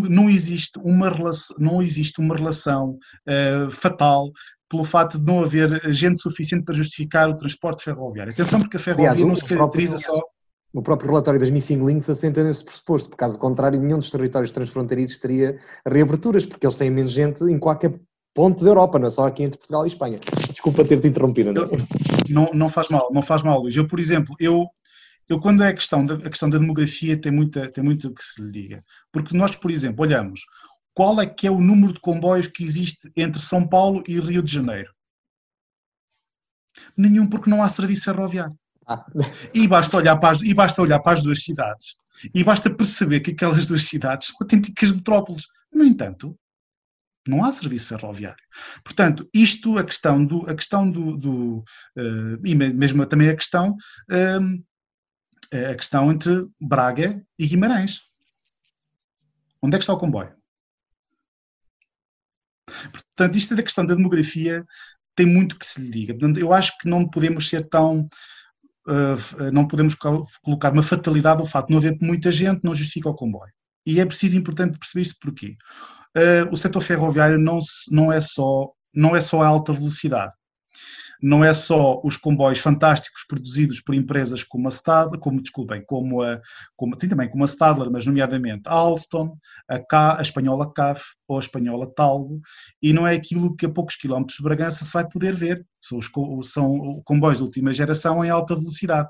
[0.09, 2.97] não existe uma relação, não existe uma relação
[3.27, 4.31] uh, fatal
[4.69, 8.31] pelo fato de não haver gente suficiente para justificar o transporte ferroviário.
[8.31, 10.23] Atenção, porque a ferrovia Aliás, não se caracteriza próprio, só.
[10.71, 14.51] O próprio relatório das Missing Links assenta nesse pressuposto, por caso contrário, nenhum dos territórios
[14.51, 17.99] transfronteiriços teria reaberturas, porque eles têm menos gente em qualquer
[18.35, 20.19] ponto da Europa, não é só aqui entre Portugal e Espanha.
[20.51, 21.65] Desculpa ter-te interrompido, André.
[22.29, 23.75] Não, não faz mal, não faz mal, Luís.
[23.75, 24.67] Eu, por exemplo, eu,
[25.29, 28.23] eu quando é a questão, da, a questão da demografia tem, muita, tem muito que
[28.23, 28.83] se lhe diga.
[29.11, 30.41] Porque nós, por exemplo, olhamos
[30.93, 34.41] qual é que é o número de comboios que existe entre São Paulo e Rio
[34.41, 34.91] de Janeiro.
[36.97, 38.57] Nenhum, porque não há serviço ferroviário.
[38.87, 39.05] Ah.
[39.53, 41.95] E, basta olhar para as, e basta olhar para as duas cidades
[42.33, 45.45] e basta perceber que aquelas duas cidades são autênticas metrópoles.
[45.73, 46.37] No entanto,
[47.27, 48.43] não há serviço ferroviário.
[48.83, 53.75] Portanto, isto, a questão do, a questão do, do uh, e mesmo também a questão,
[55.53, 58.01] uh, a questão entre Braga e Guimarães.
[59.61, 60.33] Onde é que está o comboio?
[62.91, 64.65] Portanto, isto da questão da demografia
[65.15, 66.13] tem muito que se lhe diga.
[66.13, 68.07] Portanto, eu acho que não podemos ser tão.
[68.87, 73.09] Uh, não podemos colocar uma fatalidade ao facto de não haver muita gente, não justifica
[73.09, 73.51] o comboio.
[73.85, 75.55] E é preciso importante perceber isto porquê.
[76.17, 80.33] Uh, o setor ferroviário não, se, não, é só, não é só a alta velocidade
[81.21, 86.21] não é só os comboios fantásticos produzidos por empresas como a Stadler, como, desculpem, como
[86.21, 86.39] a,
[86.75, 91.03] como, tem também como a Stadler, mas nomeadamente a Alstom, a, K, a espanhola CAF
[91.27, 92.39] ou a espanhola Talgo,
[92.81, 95.97] e não é aquilo que a poucos quilómetros de Bragança se vai poder ver, são,
[95.97, 96.09] os,
[96.51, 99.09] são comboios de última geração em alta velocidade,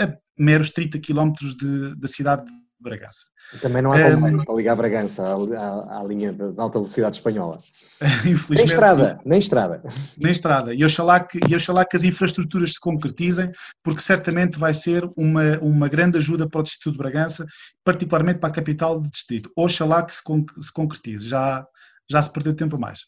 [0.00, 1.56] a meros 30 quilómetros
[1.98, 3.26] da cidade de Bragança.
[3.60, 6.78] Também não há comboio um, para ligar Bragança à, à, à linha de, de, alta
[6.78, 7.60] velocidade espanhola.
[8.26, 8.56] Infelizmente.
[8.56, 9.82] Nem estrada, nem estrada.
[10.18, 10.74] Nem estrada.
[10.74, 13.50] E oxalá que, e oxalá que as infraestruturas se concretizem,
[13.82, 17.46] porque certamente vai ser uma, uma grande ajuda para o Distrito de Bragança,
[17.84, 19.50] particularmente para a capital do Distrito.
[19.56, 20.22] Oxalá que se,
[20.60, 21.28] se concretize.
[21.28, 21.64] Já,
[22.10, 23.00] já se perdeu tempo a mais.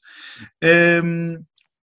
[1.04, 1.38] Um,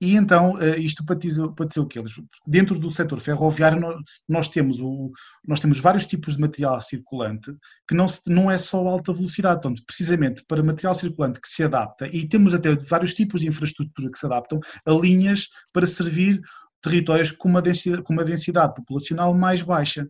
[0.04, 2.04] e então, eh, isto para dizer, o quê?
[2.46, 3.80] Dentro do setor ferroviário,
[4.28, 5.14] nós temos, o,
[5.48, 7.56] nós temos vários tipos de material circulante
[7.88, 9.62] que não, se, não é só alta velocidade.
[9.62, 14.12] Portanto, precisamente para material circulante que se adapta, e temos até vários tipos de infraestrutura
[14.12, 16.42] que se adaptam a linhas para servir
[16.82, 20.06] territórios com uma densidade, com uma densidade populacional mais baixa.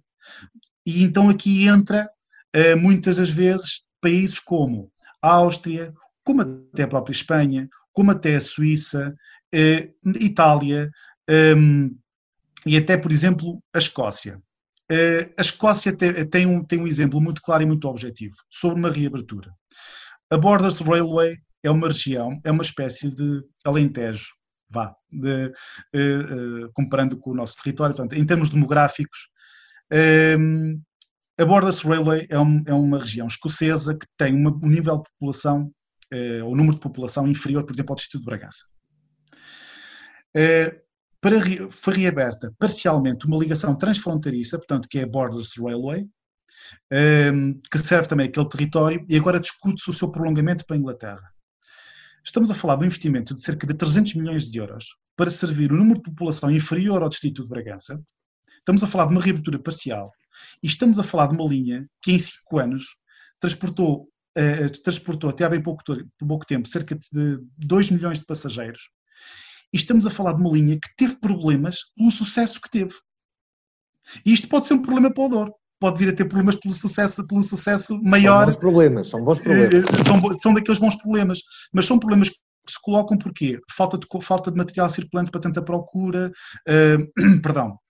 [0.83, 2.09] E então aqui entra,
[2.51, 4.91] eh, muitas das vezes, países como
[5.21, 9.13] a Áustria, como até a própria Espanha, como até a Suíça,
[10.19, 10.89] Itália
[11.29, 11.95] um,
[12.65, 14.41] e até, por exemplo, a Escócia.
[14.91, 18.79] Uh, a Escócia te, tem, um, tem um exemplo muito claro e muito objetivo sobre
[18.79, 19.53] uma reabertura.
[20.29, 24.29] A Borders Railway é uma região, é uma espécie de alentejo,
[24.69, 29.29] vá, de, uh, uh, comparando com o nosso território, portanto, em termos demográficos,
[30.39, 30.81] um,
[31.39, 35.03] a Borders Railway é, um, é, uma região escocesa que tem uma, um nível de
[35.11, 35.71] população,
[36.13, 38.65] uh, o número de população inferior, por exemplo, ao Distrito de Bragança.
[40.35, 40.81] Eh,
[41.21, 41.37] para,
[41.71, 46.05] foi reaberta parcialmente uma ligação transfronteiriça, portanto, que é a Borders Railway,
[46.91, 51.33] ehm, que serve também aquele território, e agora discute-se o seu prolongamento para a Inglaterra.
[52.25, 55.71] Estamos a falar de um investimento de cerca de 300 milhões de euros para servir
[55.71, 58.01] o número de população inferior ao distrito de Bragança,
[58.59, 60.11] estamos a falar de uma reabertura parcial
[60.61, 62.95] e estamos a falar de uma linha que em 5 anos
[63.39, 65.83] transportou, uh, transportou até há bem pouco,
[66.17, 68.89] pouco tempo cerca de 2 milhões de passageiros
[69.73, 72.93] e estamos a falar de uma linha que teve problemas pelo sucesso que teve.
[74.25, 75.53] E isto pode ser um problema para o Douro.
[75.79, 78.45] Pode vir a ter problemas pelo sucesso, pelo sucesso maior.
[78.45, 79.73] São bons problemas, são bons problemas.
[79.73, 81.39] Eh, são, são daqueles bons problemas.
[81.73, 83.59] Mas são problemas que se colocam porquê?
[83.69, 86.31] Falta de, falta de material circulante para tanta procura,
[86.69, 87.82] uh, perdão, eh,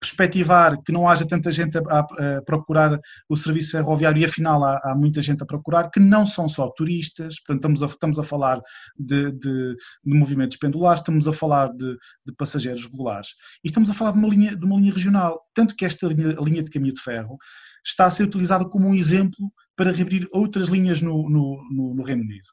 [0.00, 2.98] perspectivar que não haja tanta gente a, a, procurar
[3.28, 6.68] o serviço ferroviário e afinal há, há, muita gente a procurar, que não são só
[6.70, 8.60] turistas, portanto estamos a, estamos a falar
[8.98, 11.96] de, de, de movimentos pendulares, estamos a falar de,
[12.26, 13.28] de, passageiros regulares
[13.64, 16.36] e estamos a falar de uma linha, de uma linha regional, tanto que esta linha,
[16.40, 17.36] linha de caminho de ferro
[17.84, 22.02] está a ser utilizada como um exemplo para reabrir outras linhas no, no, no, no
[22.02, 22.46] Reino Unido.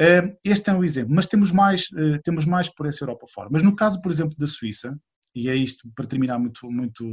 [0.00, 3.48] Uh, este é um exemplo, mas temos mais, uh, temos mais por essa Europa fora.
[3.50, 4.96] Mas no caso, por exemplo, da Suíça,
[5.34, 7.04] e é isto para terminar muito, muito,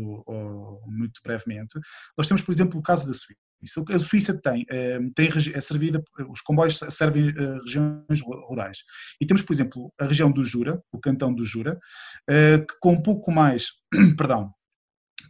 [0.88, 1.80] muito brevemente,
[2.18, 3.46] nós temos, por exemplo, o caso da Suíça.
[3.90, 8.80] A Suíça tem, eh, tem é servida, os comboios servem eh, regiões rurais.
[9.20, 11.80] E temos, por exemplo, a região do Jura, o cantão do Jura,
[12.30, 13.70] eh, que com um pouco mais,
[14.18, 14.52] perdão,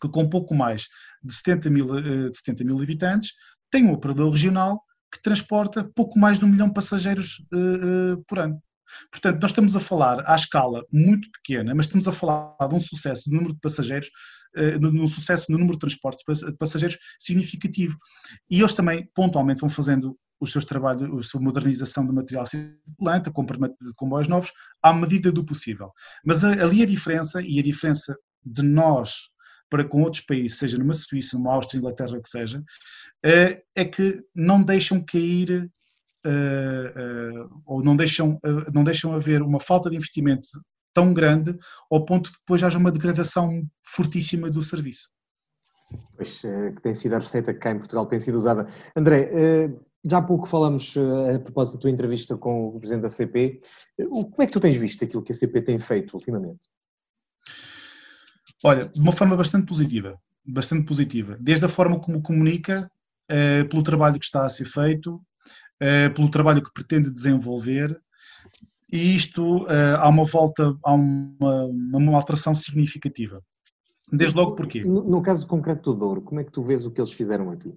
[0.01, 0.87] que com um pouco mais
[1.23, 1.85] de 70 mil,
[2.29, 3.31] de 70 mil habitantes,
[3.71, 4.81] tem um operador regional
[5.13, 7.41] que transporta pouco mais de um milhão de passageiros
[8.27, 8.61] por ano.
[9.11, 12.79] Portanto, nós estamos a falar à escala muito pequena, mas estamos a falar de um
[12.79, 14.09] sucesso no número de passageiros,
[14.55, 17.97] eh, no sucesso no número de transportes de passageiros significativo.
[18.49, 23.29] E eles também, pontualmente, vão fazendo os seus trabalhos, a sua modernização do material circulante,
[23.29, 25.91] a compra de comboios novos, à medida do possível.
[26.23, 29.33] Mas ali a diferença, e a diferença de nós
[29.69, 32.63] para com outros países, seja numa Suíça, numa Áustria, Inglaterra, que seja,
[33.23, 35.69] eh, é que não deixam cair
[37.65, 40.47] ou não deixam, uh, não deixam haver uma falta de investimento
[40.93, 41.57] tão grande
[41.91, 45.09] ao ponto de depois haja uma degradação fortíssima do serviço.
[46.15, 48.65] Pois, que tem sido a receita que cá em Portugal tem sido usada.
[48.95, 49.29] André,
[50.09, 50.95] já há pouco falamos
[51.35, 53.61] a propósito da tua entrevista com o Presidente da CP.
[54.09, 56.67] Como é que tu tens visto aquilo que a CP tem feito ultimamente?
[58.63, 61.37] Olha, de uma forma bastante positiva, bastante positiva.
[61.39, 62.89] Desde a forma como comunica,
[63.69, 65.21] pelo trabalho que está a ser feito,
[66.13, 67.99] pelo trabalho que pretende desenvolver,
[68.91, 73.41] e isto uh, há uma volta, há uma, uma alteração significativa.
[74.11, 74.83] Desde logo porquê?
[74.83, 77.49] No, no caso concreto do Douro, como é que tu vês o que eles fizeram
[77.49, 77.75] aqui?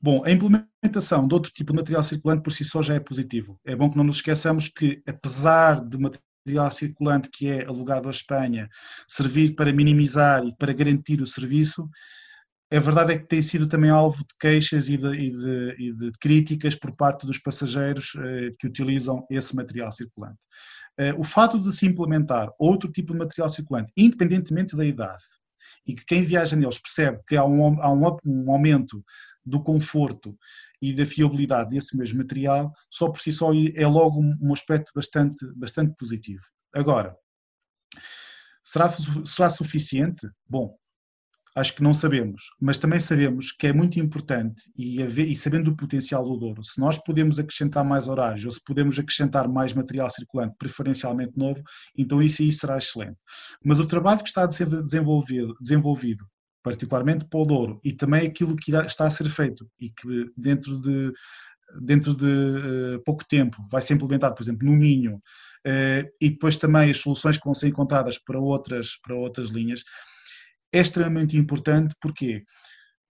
[0.00, 3.58] Bom, a implementação de outro tipo de material circulante por si só já é positivo.
[3.64, 8.10] É bom que não nos esqueçamos que, apesar de material circulante que é alugado à
[8.10, 8.68] Espanha
[9.08, 11.88] servir para minimizar e para garantir o serviço,
[12.70, 15.92] a verdade é que tem sido também alvo de queixas e de, e de, e
[15.92, 20.38] de críticas por parte dos passageiros eh, que utilizam esse material circulante.
[20.98, 25.22] Eh, o fato de se implementar outro tipo de material circulante, independentemente da idade,
[25.86, 29.04] e que quem viaja neles percebe que há um, há um, um aumento
[29.44, 30.36] do conforto
[30.82, 35.46] e da fiabilidade desse mesmo material, só por si só é logo um aspecto bastante,
[35.54, 36.42] bastante positivo.
[36.74, 37.16] Agora,
[38.60, 38.90] será,
[39.24, 40.28] será suficiente?
[40.48, 40.76] Bom,
[41.56, 45.76] Acho que não sabemos, mas também sabemos que é muito importante e, e sabendo do
[45.76, 50.10] potencial do Douro, se nós podemos acrescentar mais horários ou se podemos acrescentar mais material
[50.10, 51.62] circulante, preferencialmente novo,
[51.96, 53.16] então isso aí será excelente.
[53.64, 56.26] Mas o trabalho que está a ser desenvolvido, desenvolvido
[56.62, 60.80] particularmente para o Douro, e também aquilo que está a ser feito e que dentro
[60.80, 61.12] de,
[61.80, 66.56] dentro de uh, pouco tempo vai ser implementado, por exemplo, no Minho, uh, e depois
[66.56, 69.84] também as soluções que vão ser encontradas para outras, para outras linhas,
[70.76, 72.44] é extremamente importante, porquê?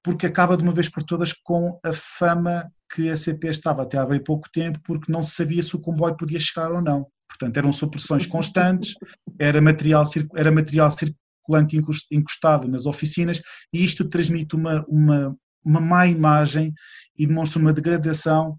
[0.03, 3.99] Porque acaba de uma vez por todas com a fama que a CP estava até
[3.99, 7.07] há bem pouco tempo, porque não se sabia se o comboio podia chegar ou não.
[7.29, 8.95] Portanto, eram supressões constantes,
[9.39, 10.05] era material,
[10.37, 11.77] era material circulante
[12.11, 13.43] encostado nas oficinas,
[13.73, 16.73] e isto transmite uma, uma, uma má imagem
[17.19, 18.57] e demonstra uma degradação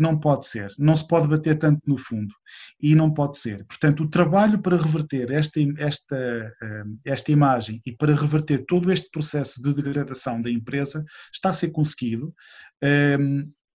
[0.00, 0.72] que não pode ser.
[0.78, 2.34] Não se pode bater tanto no fundo.
[2.80, 3.66] E não pode ser.
[3.66, 9.10] Portanto, o trabalho para reverter esta, esta, eh, esta imagem e para reverter todo este
[9.10, 12.34] processo de degradação da empresa está a ser conseguido.
[12.82, 13.18] Eh,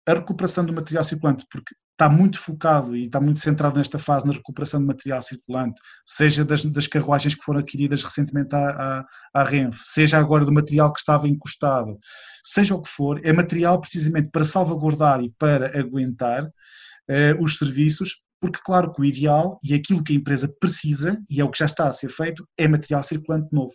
[0.07, 4.27] a recuperação do material circulante, porque está muito focado e está muito centrado nesta fase
[4.27, 9.41] na recuperação de material circulante, seja das, das carruagens que foram adquiridas recentemente à, à,
[9.41, 11.97] à Renfe, seja agora do material que estava encostado,
[12.43, 18.17] seja o que for, é material precisamente para salvaguardar e para aguentar uh, os serviços,
[18.41, 21.59] porque claro que o ideal e aquilo que a empresa precisa, e é o que
[21.59, 23.73] já está a ser feito, é material circulante novo.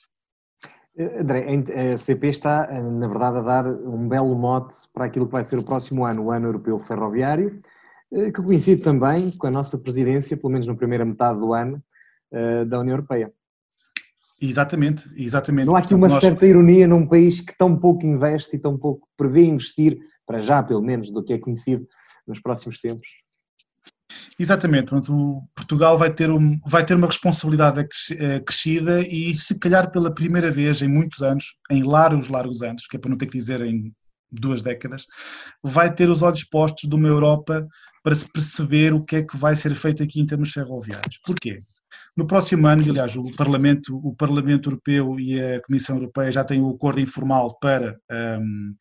[0.97, 1.47] Eh, André,
[1.95, 5.45] a CP está, eh, na verdade, a dar um belo mote para aquilo que vai
[5.45, 7.61] ser o próximo ano, o Ano Europeu Ferroviário, eh,
[8.11, 11.83] que coincide também com a nossa presidência, pelo menos na primeira metade do ano,
[12.33, 13.33] eh, da União Europeia.
[14.41, 15.67] Exatamente, exatamente.
[15.67, 19.07] Não há aqui uma certa ironia num país que tão pouco investe e tão pouco
[19.17, 21.87] prevê investir, para já pelo menos, do que é conhecido
[22.27, 23.09] nos próximos tempos?
[24.39, 27.87] Exatamente, Portanto, Portugal vai ter, um, vai ter uma responsabilidade
[28.37, 32.97] acrescida e se calhar pela primeira vez em muitos anos, em largos, largos anos, que
[32.97, 33.93] é para não ter que dizer em
[34.33, 35.05] duas décadas,
[35.63, 37.69] vai ter os olhos postos de uma Europa
[38.03, 41.19] para se perceber o que é que vai ser feito aqui em termos ferroviários.
[41.25, 41.63] Porquê?
[42.17, 46.61] No próximo ano, aliás, o Parlamento, o Parlamento Europeu e a Comissão Europeia já têm
[46.61, 48.75] o um acordo informal para, um,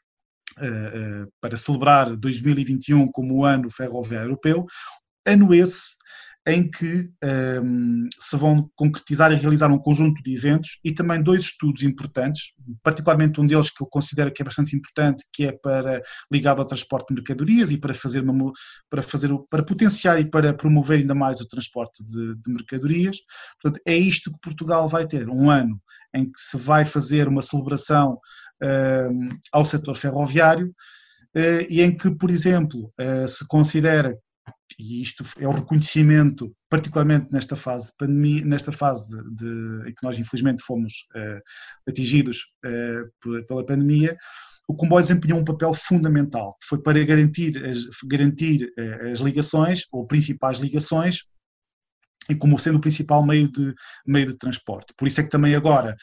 [0.60, 4.66] uh, uh, para celebrar 2021 como o ano ferroviário europeu,
[5.26, 5.96] ano esse
[6.50, 7.10] em que
[7.64, 12.54] um, se vão concretizar e realizar um conjunto de eventos e também dois estudos importantes,
[12.84, 16.68] particularmente um deles que eu considero que é bastante importante, que é para ligado ao
[16.68, 18.52] transporte de mercadorias e para fazer uma,
[18.90, 23.18] para fazer para potenciar e para promover ainda mais o transporte de, de mercadorias.
[23.62, 25.80] Portanto, é isto que Portugal vai ter, um ano
[26.14, 28.20] em que se vai fazer uma celebração
[28.62, 30.68] um, ao setor ferroviário
[31.36, 34.18] uh, e em que, por exemplo, uh, se considera
[34.78, 40.04] e isto é o reconhecimento, particularmente nesta fase pandemia, nesta fase de, de, em que
[40.04, 41.42] nós infelizmente fomos uh,
[41.90, 44.18] atingidos uh, pela pandemia,
[44.68, 49.82] o comboio desempenhou um papel fundamental, que foi para garantir as, garantir uh, as ligações,
[49.92, 51.24] ou principais ligações,
[52.30, 53.74] e como sendo o principal meio de,
[54.06, 54.94] meio de transporte.
[54.96, 55.96] Por isso é que também agora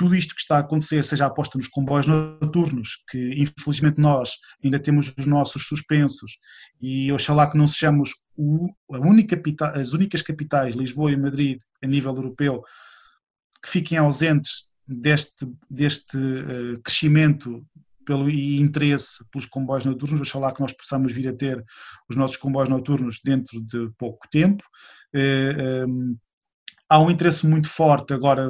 [0.00, 4.30] tudo isto que está a acontecer, seja a aposta nos comboios noturnos, que infelizmente nós
[4.64, 6.38] ainda temos os nossos suspensos,
[6.80, 9.38] e oxalá que não sejamos o, única
[9.74, 12.62] as únicas capitais, Lisboa e Madrid, a nível europeu,
[13.62, 17.62] que fiquem ausentes deste, deste uh, crescimento
[18.06, 21.62] pelo, e interesse pelos comboios noturnos, oxalá que nós possamos vir a ter
[22.08, 24.64] os nossos comboios noturnos dentro de pouco tempo.
[25.14, 26.16] Uh, um,
[26.90, 28.44] há um interesse muito forte agora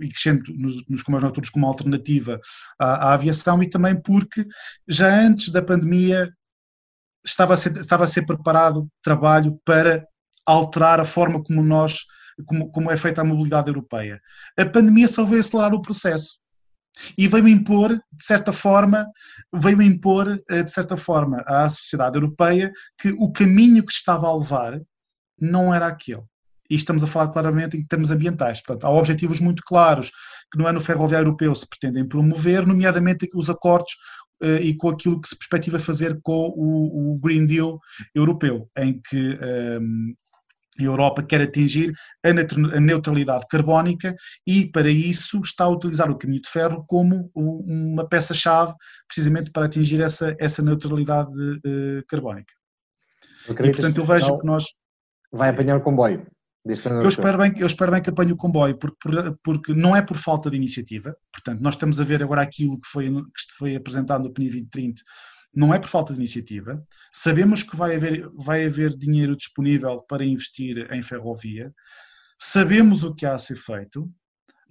[0.00, 0.50] e crescente
[0.88, 2.40] nos, comboios noturnos como alternativa
[2.78, 4.46] à, à, aviação e também porque
[4.88, 6.32] já antes da pandemia
[7.22, 10.06] estava a ser, estava a ser preparado trabalho para
[10.46, 11.98] alterar a forma como nós
[12.46, 14.18] como, como é feita a mobilidade europeia.
[14.58, 16.38] A pandemia só veio acelerar o processo
[17.16, 19.06] e veio impor, de certa forma,
[19.52, 24.34] veio impor, eh, de certa forma, à sociedade europeia que o caminho que estava a
[24.34, 24.80] levar
[25.38, 26.24] não era aquele
[26.72, 28.62] e estamos a falar claramente em termos ambientais.
[28.62, 30.10] Portanto, há objetivos muito claros
[30.50, 33.92] que no ano ferroviário europeu se pretendem promover, nomeadamente os acordos
[34.42, 37.78] uh, e com aquilo que se perspectiva fazer com o, o Green Deal
[38.14, 40.14] europeu, em que um, ehm,
[40.80, 41.92] a Europa quer atingir
[42.24, 44.16] a neutralidade carbónica
[44.46, 48.72] e, para isso, está a utilizar o caminho de ferro como uma peça-chave,
[49.06, 52.54] precisamente para atingir essa, essa neutralidade uh, carbónica.
[53.46, 54.64] E, portanto, eu vejo que nós.
[55.30, 56.26] Vai apanhar o comboio.
[57.02, 58.98] Eu espero, bem, eu espero bem que apanhe o comboio, porque,
[59.42, 62.86] porque não é por falta de iniciativa, portanto, nós estamos a ver agora aquilo que
[62.86, 65.02] foi, que foi apresentado no PNI 2030,
[65.54, 66.82] não é por falta de iniciativa,
[67.12, 71.72] sabemos que vai haver, vai haver dinheiro disponível para investir em ferrovia,
[72.40, 74.08] sabemos o que há a ser feito,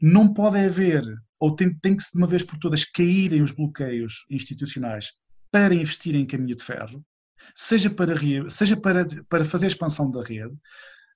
[0.01, 1.03] não pode haver,
[1.39, 5.13] ou tem, tem que de uma vez por todas caírem os bloqueios institucionais
[5.51, 7.05] para investir em caminho de ferro,
[7.53, 8.15] seja para,
[8.49, 10.55] seja para, para fazer a expansão da rede,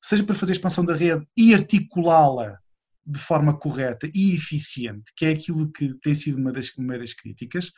[0.02, 2.60] seja para fazer expansão da rede e articulá-la
[3.06, 7.14] de forma correta e eficiente, que é aquilo que tem sido uma das, uma das
[7.14, 7.72] críticas,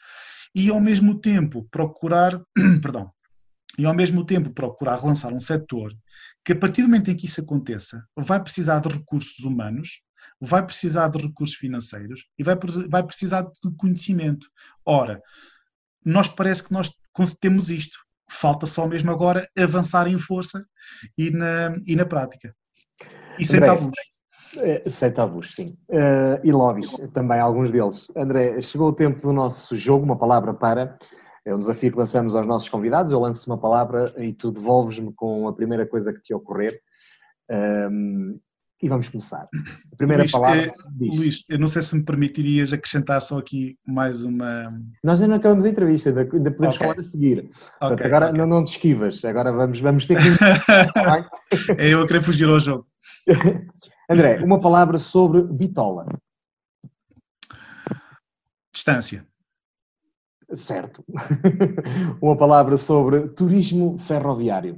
[0.55, 2.41] e ao mesmo tempo procurar,
[2.81, 3.11] perdão,
[3.77, 5.93] e ao mesmo tempo procurar relançar um setor
[6.43, 10.01] que a partir do momento em que isso aconteça vai precisar de recursos humanos,
[10.39, 12.55] vai precisar de recursos financeiros e vai,
[12.89, 14.47] vai precisar de conhecimento.
[14.85, 15.21] Ora,
[16.03, 16.91] nós parece que nós
[17.39, 17.99] temos isto
[18.29, 20.65] falta só mesmo agora avançar em força
[21.17, 22.53] e na, e na prática.
[23.39, 23.95] E sem André, tabus.
[24.57, 25.77] Eh, sem tabus, sim.
[25.89, 28.07] Uh, e lobbies, também alguns deles.
[28.15, 30.97] André, chegou o tempo do nosso jogo, uma palavra para.
[31.45, 33.11] É um desafio que lançamos aos nossos convidados.
[33.11, 36.81] Eu lanço uma palavra e tu devolves-me com a primeira coisa que te ocorrer.
[37.49, 38.37] Um,
[38.81, 39.47] e vamos começar.
[39.91, 41.17] A primeira Luís, palavra é, diz.
[41.17, 44.73] Luís, eu não sei se me permitirias acrescentar só aqui mais uma.
[45.03, 46.87] Nós ainda acabamos a entrevista, ainda, podemos okay.
[46.87, 47.49] falar a seguir.
[47.79, 48.39] Portanto, okay, agora okay.
[48.39, 50.27] Não, não te esquivas, agora vamos, vamos ter que.
[51.81, 52.85] é eu a querer fugir ao jogo.
[54.09, 56.05] André, uma palavra sobre bitola.
[58.71, 59.25] Distância.
[60.53, 61.03] Certo.
[62.21, 64.77] uma palavra sobre turismo ferroviário.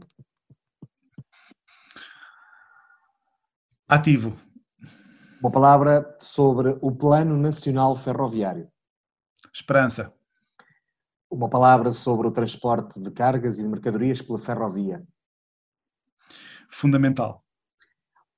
[3.92, 4.38] Ativo.
[5.42, 8.70] Uma palavra sobre o Plano Nacional Ferroviário.
[9.52, 10.14] Esperança.
[11.28, 15.04] Uma palavra sobre o transporte de cargas e de mercadorias pela ferrovia.
[16.70, 17.40] Fundamental.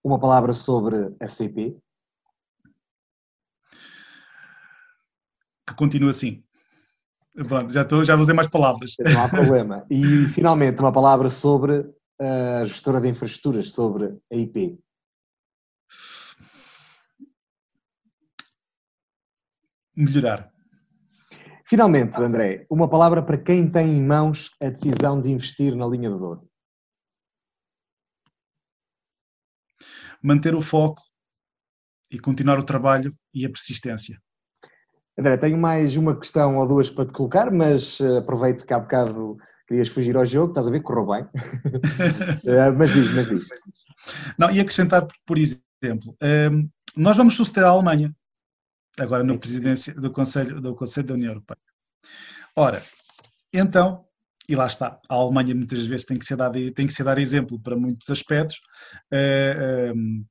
[0.01, 1.77] Uma palavra sobre a CP.
[5.75, 6.43] continue assim.
[7.33, 8.95] Pronto, já, estou, já vou dizer mais palavras.
[8.99, 9.85] Não há problema.
[9.89, 11.89] E finalmente uma palavra sobre
[12.21, 14.79] a gestora de infraestruturas, sobre a IP.
[20.01, 20.51] Melhorar.
[21.67, 26.09] Finalmente, André, uma palavra para quem tem em mãos a decisão de investir na linha
[26.09, 26.43] de dor.
[30.23, 31.03] Manter o foco
[32.09, 34.19] e continuar o trabalho e a persistência.
[35.17, 38.79] André, tenho mais uma questão ou duas para te colocar, mas uh, aproveito que há
[38.79, 39.37] bocado
[39.67, 41.23] querias fugir ao jogo, estás a ver, correu bem.
[41.23, 43.47] uh, mas diz, mas diz.
[44.35, 48.11] Não, e acrescentar, por exemplo, uh, nós vamos suceder a Alemanha,
[48.99, 51.59] agora na presidência do Conselho, do Conselho da União Europeia.
[52.55, 52.81] Ora,
[53.53, 54.05] então,
[54.47, 57.17] e lá está, a Alemanha muitas vezes tem que ser dada, tem que ser dar
[57.17, 58.57] exemplo para muitos aspectos,
[59.13, 60.25] uh, um,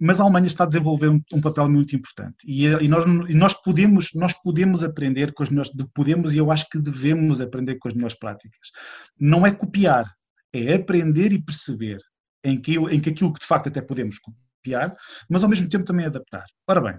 [0.00, 3.34] mas a Alemanha está a desenvolver um, um papel muito importante e, e, nós, e,
[3.34, 7.76] nós, podemos, nós podemos aprender com as melhores, podemos e eu acho que devemos aprender
[7.76, 8.70] com as melhores práticas.
[9.18, 10.12] Não é copiar,
[10.52, 11.98] é aprender e perceber
[12.42, 14.18] em que, em que aquilo que de facto até podemos
[14.64, 14.94] copiar,
[15.28, 16.46] mas ao mesmo tempo também adaptar.
[16.66, 16.98] Ora bem,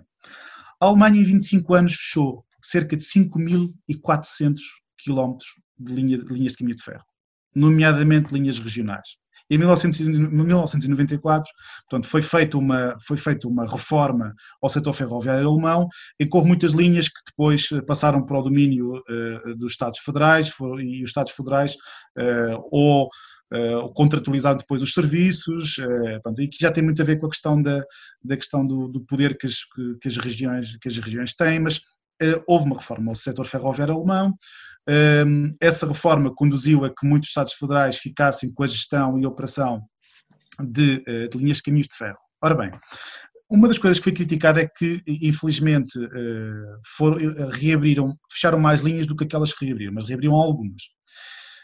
[0.80, 4.60] a Alemanha em 25 anos fechou cerca de 5.400
[4.98, 7.04] quilómetros de, linha, de linhas de caminho de ferro,
[7.56, 9.18] nomeadamente linhas regionais.
[9.48, 11.52] Em 1994,
[11.88, 15.88] portanto, foi feita uma, foi feita uma reforma ao setor ferroviário alemão,
[16.20, 20.52] em que houve muitas linhas que depois passaram para o domínio uh, dos Estados Federais,
[20.80, 21.74] e os Estados Federais
[22.18, 23.08] uh, ou
[23.54, 27.28] uh, contratualizar depois os serviços, uh, pronto, e que já tem muito a ver com
[27.28, 27.84] a questão da,
[28.24, 31.60] da questão do, do poder que as, que, que, as regiões, que as regiões têm,
[31.60, 34.34] mas uh, houve uma reforma ao setor ferroviário alemão,
[35.28, 39.82] um, essa reforma conduziu a que muitos Estados federais ficassem com a gestão e operação
[40.62, 42.20] de, de linhas de caminhos de ferro.
[42.40, 42.72] Ora bem,
[43.50, 46.00] uma das coisas que foi criticada é que, infelizmente,
[46.96, 47.18] foram,
[47.50, 50.84] reabriram, fecharam mais linhas do que aquelas que reabriram, mas reabriram algumas.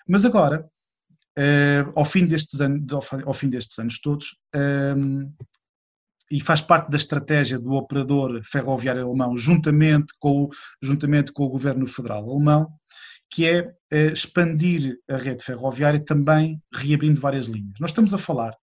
[0.07, 0.67] Mas agora,
[1.37, 2.83] uh, ao, fim destes anos,
[3.25, 5.33] ao fim destes anos todos, um, ehm,
[6.31, 10.49] e faz parte da estratégia do operador ferroviário alemão, juntamente com,
[10.81, 12.69] juntamente com o governo federal alemão,
[13.29, 17.79] que é uh, expandir a rede ferroviária também reabrindo várias linhas.
[17.79, 18.55] Nós estamos a falar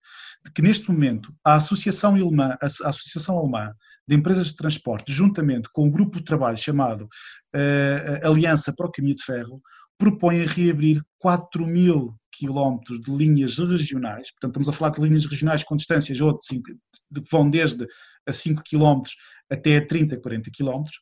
[0.46, 3.74] de que neste momento a Associação Alemã, a Associação Alemã
[4.08, 8.92] de Empresas de Transporte, juntamente com o grupo de trabalho chamado uh, Aliança para o
[8.92, 9.62] Caminho de Ferro,
[9.98, 15.64] propõe reabrir 4 mil quilómetros de linhas regionais, portanto estamos a falar de linhas regionais
[15.64, 16.72] com distâncias ou de 5,
[17.12, 17.86] de, que vão desde
[18.26, 19.16] a 5 quilómetros
[19.50, 21.00] até a 30, 40 quilómetros,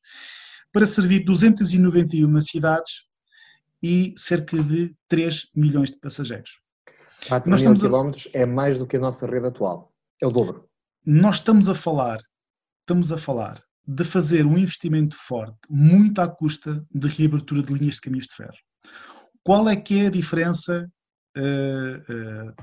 [0.72, 3.04] para servir 291 cidades
[3.84, 6.60] e cerca de 3 milhões de passageiros.
[7.28, 8.39] 4 mil quilómetros a...
[8.39, 10.70] é mais do que a nossa rede atual, é o dobro.
[11.06, 12.20] Nós estamos a falar,
[12.82, 17.96] estamos a falar de fazer um investimento forte, muito à custa de reabertura de linhas
[17.96, 18.58] de caminhos de ferro.
[19.46, 20.89] Qual é que é a diferença
[21.38, 22.56] uh, uh,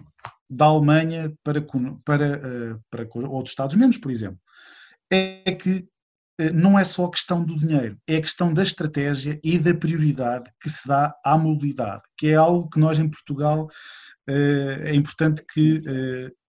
[0.50, 1.64] da Alemanha para,
[2.04, 4.40] para, uh, para outros Estados-membros, por exemplo?
[5.08, 5.86] É que
[6.54, 10.50] não é só a questão do dinheiro, é a questão da estratégia e da prioridade
[10.60, 13.68] que se dá à mobilidade, que é algo que nós em Portugal
[14.26, 15.78] é importante que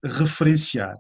[0.04, 0.98] referenciar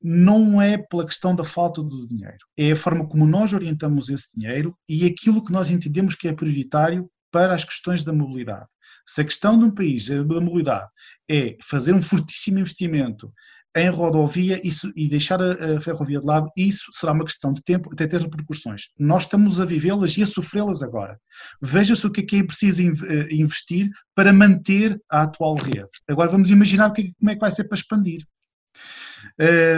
[0.00, 4.28] não é pela questão da falta do dinheiro, é a forma como nós orientamos esse
[4.36, 8.64] dinheiro e aquilo que nós entendemos que é prioritário para as questões da mobilidade.
[9.06, 10.88] Se a questão de um país, da mobilidade,
[11.30, 13.30] é fazer um fortíssimo investimento
[13.76, 17.62] em rodovia isso, e deixar a, a, ferrovia de lado, isso será uma questão de
[17.62, 18.84] tempo até ter repercussões.
[18.98, 21.20] Nós estamos a vivê-las e a sofrê-las agora.
[21.60, 25.90] Veja-se o que é que é preciso eh, investir para manter a atual rede.
[26.08, 28.24] Agora vamos imaginar que, como é que vai ser para expandir.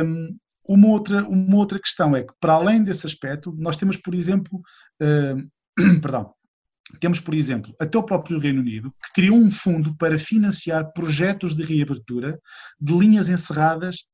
[0.04, 4.14] Um, uma outra, uma outra questão é que, para além desse aspecto, nós temos, por
[4.14, 4.62] exemplo,
[6.00, 6.32] perdão,
[7.01, 11.55] temos, por exemplo, até o próprio Reino Unido, que criou um fundo para financiar projetos
[11.55, 12.41] de reabertura
[12.80, 14.05] de linhas encerradas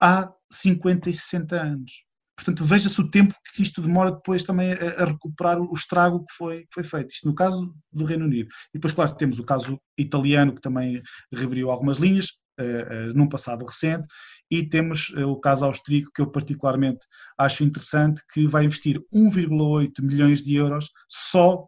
[0.00, 2.06] há 50 e 60 anos.
[2.36, 6.60] Portanto, veja-se o tempo que isto demora depois também a, recuperar o estrago que foi,
[6.60, 7.10] que foi, feito.
[7.10, 8.48] Isto no caso do Reino Unido.
[8.70, 11.02] E depois, claro, temos o caso italiano, que também
[11.32, 12.26] reabriu algumas linhas,
[12.60, 14.06] uh, uh, num passado recente,
[14.50, 17.00] e temos uh, o caso austríaco, que eu particularmente
[17.38, 21.66] acho interessante, que vai investir 1,8 milhões de euros só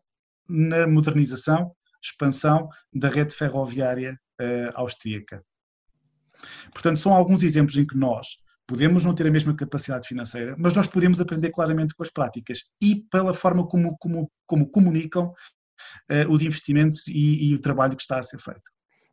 [0.49, 1.72] na modernização,
[2.03, 5.42] expansão da rede ferroviária uh, austríaca.
[6.72, 10.74] Portanto, são alguns exemplos em que nós podemos não ter a mesma capacidade financeira, mas
[10.74, 15.32] nós podemos aprender claramente com as práticas e pela forma como, como, como comunicam
[16.11, 18.70] uh, os investimentos e, e o trabalho que está a ser feito.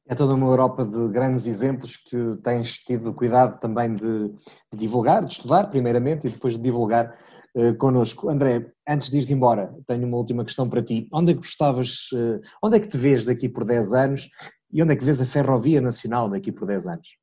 [0.07, 4.29] É toda uma Europa de grandes exemplos que tens tido cuidado também de,
[4.71, 7.17] de divulgar, de estudar primeiramente e depois de divulgar
[7.55, 8.29] uh, connosco.
[8.29, 11.07] André, antes de ir embora, tenho uma última questão para ti.
[11.11, 14.29] Onde é que gostavas, uh, onde é que te vês daqui por 10 anos
[14.71, 17.17] e onde é que vês a Ferrovia Nacional daqui por 10 anos?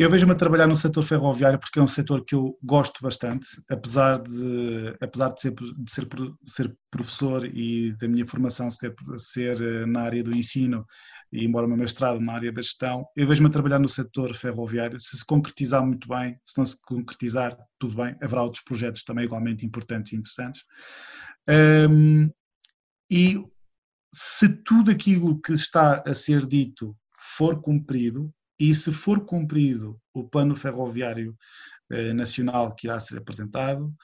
[0.00, 3.48] Eu vejo-me a trabalhar no setor ferroviário porque é um setor que eu gosto bastante,
[3.68, 6.08] apesar de, apesar de, ser, de ser,
[6.46, 10.86] ser professor e da minha formação ser, ser eh, na área do ensino,
[11.32, 14.36] e embora o meu mestrado na área da gestão, eu vejo-me a trabalhar no setor
[14.36, 15.00] ferroviário.
[15.00, 19.24] Se se concretizar muito bem, se não se concretizar, tudo bem, haverá outros projetos também
[19.24, 20.62] igualmente importantes e interessantes.
[21.90, 22.30] Um,
[23.10, 23.44] e
[24.14, 26.96] se tudo aquilo que está a ser dito
[27.36, 31.36] for cumprido, e se for cumprido o plano ferroviário
[31.90, 33.94] eh, nacional que irá ser apresentado,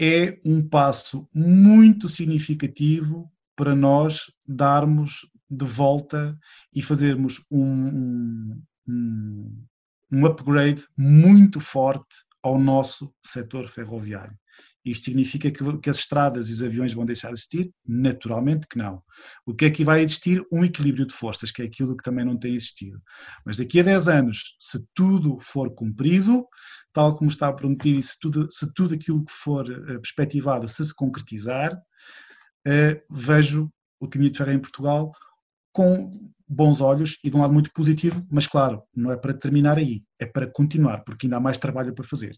[0.00, 6.38] é um passo muito significativo para nós darmos de volta
[6.74, 9.64] e fazermos um, um,
[10.10, 14.36] um upgrade muito forte ao nosso setor ferroviário.
[14.84, 17.70] Isto significa que, que, as estradas e os aviões vão deixar de existir?
[17.86, 19.02] Naturalmente que não.
[19.46, 20.44] O que é que vai existir?
[20.50, 23.00] Um equilíbrio de forças, que é aquilo que também não tem existido.
[23.46, 26.44] Mas daqui a 10 anos, se tudo for cumprido,
[26.92, 30.84] tal como está prometido, e se tudo, se tudo aquilo que for uh, perspectivado se
[30.84, 33.70] se concretizar, uh, vejo
[34.00, 35.12] o caminho de ferro em Portugal
[35.72, 36.10] com
[36.48, 40.02] bons olhos e de um lado muito positivo, mas claro, não é para terminar aí,
[40.18, 42.36] é para continuar, porque ainda há mais trabalho para fazer.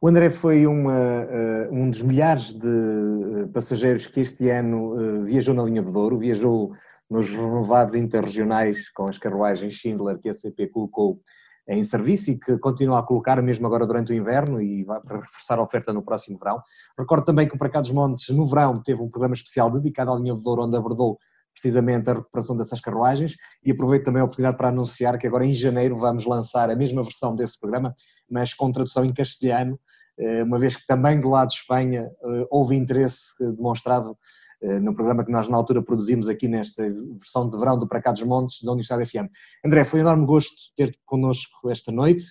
[0.00, 5.24] O André foi uma, uh, um dos milhares de uh, passageiros que este ano uh,
[5.24, 6.72] viajou na linha de Douro, viajou
[7.10, 11.20] nos renovados interregionais com as carruagens Schindler que a CP colocou
[11.68, 15.20] em serviço e que continua a colocar mesmo agora durante o inverno e vai para
[15.20, 16.62] reforçar a oferta no próximo verão.
[16.98, 20.16] Recordo também que o Para dos Montes, no verão, teve um programa especial dedicado à
[20.16, 21.18] linha de Douro, onde abordou
[21.60, 25.52] precisamente a recuperação dessas carruagens e aproveito também a oportunidade para anunciar que agora em
[25.52, 27.94] janeiro vamos lançar a mesma versão desse programa,
[28.28, 29.78] mas com tradução em castelhano,
[30.18, 34.16] eh, uma vez que também do lado de Espanha eh, houve interesse demonstrado
[34.62, 36.82] eh, no programa que nós na altura produzimos aqui nesta
[37.18, 39.28] versão de verão do Para Cá dos Montes da Universidade FM.
[39.64, 42.24] André, foi um enorme gosto ter-te connosco esta noite,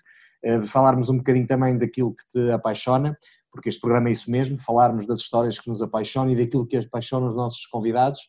[0.68, 3.18] falarmos um bocadinho também daquilo que te apaixona,
[3.52, 6.78] porque este programa é isso mesmo, falarmos das histórias que nos apaixonam e daquilo que
[6.78, 8.22] apaixona os nossos convidados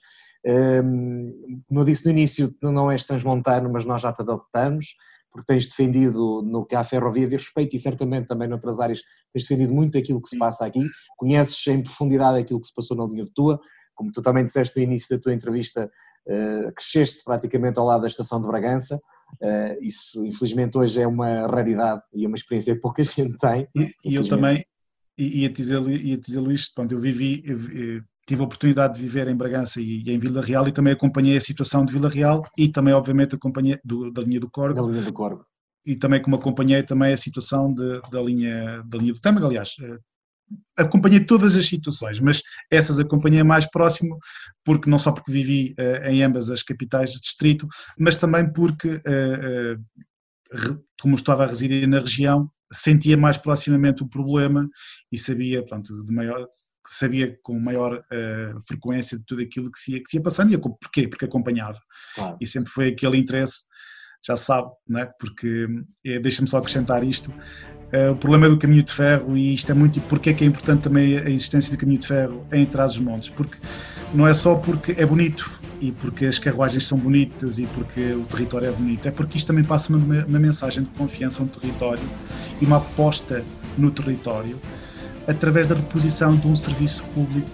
[0.45, 4.95] como eu disse no início, não és transmontano, mas nós já te adoptamos,
[5.31, 9.01] porque tens defendido no que há ferrovia de respeito e certamente também noutras áreas
[9.33, 10.85] tens defendido muito aquilo que se passa aqui,
[11.17, 13.61] conheces em profundidade aquilo que se passou na linha de tua,
[13.95, 15.91] como tu também disseste no início da tua entrevista,
[16.27, 21.47] uh, cresceste praticamente ao lado da estação de Bragança, uh, isso infelizmente hoje é uma
[21.47, 23.69] raridade e é uma experiência que pouca gente tem.
[23.77, 24.65] E, e eu também,
[25.17, 29.35] ia dizer, ia dizer Luís, pronto, eu vivi, eu, tive a oportunidade de viver em
[29.35, 32.69] Bragança e, e, em Vila Real e também acompanhei a situação de Vila Real e
[32.69, 34.75] também obviamente acompanhei do, da linha do Corvo.
[34.75, 35.45] Da linha do Corvo.
[35.85, 39.75] E também como acompanhei também a situação de, da, linha, da linha do Tâmega, aliás,
[39.83, 39.99] eh,
[40.79, 44.17] acompanhei todas as situações, mas essas acompanhei mais próximo,
[44.65, 47.67] porque não só porque vivi uh, em ambas as capitais de distrito,
[47.99, 54.09] mas também porque, uh, uh, como estava a residir na região, sentia mais proximamente o
[54.09, 54.69] problema
[55.11, 56.47] e sabia, portanto, de maior,
[56.89, 60.51] sabia com maior uh, frequência de tudo aquilo que se ia, que se ia passando,
[60.51, 61.09] e eu, porquê?
[61.09, 61.79] Porque acompanhava.
[62.15, 62.37] Claro.
[62.41, 63.65] E sempre foi aquele interesse,
[64.27, 65.11] já sabe, não é?
[65.19, 65.67] porque
[66.05, 69.75] é, deixa-me só acrescentar isto, uh, o problema do caminho de ferro, e isto é
[69.75, 73.31] muito, porque é que é importante também a existência do caminho de ferro em Trás-os-Montes,
[73.31, 73.59] porque
[74.15, 75.51] não é só porque é bonito,
[75.81, 79.47] e porque as carruagens são bonitas e porque o território é bonito, é porque isto
[79.47, 82.03] também passa uma, uma mensagem de confiança no território
[82.61, 83.45] e uma aposta
[83.79, 84.61] no território,
[85.31, 87.49] através da reposição de um serviço público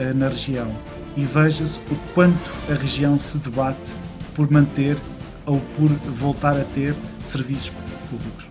[0.00, 0.68] uh, na região.
[1.16, 3.92] E veja-se o quanto a região se debate
[4.34, 4.96] por manter
[5.44, 7.72] ou por voltar a ter serviços
[8.08, 8.48] públicos.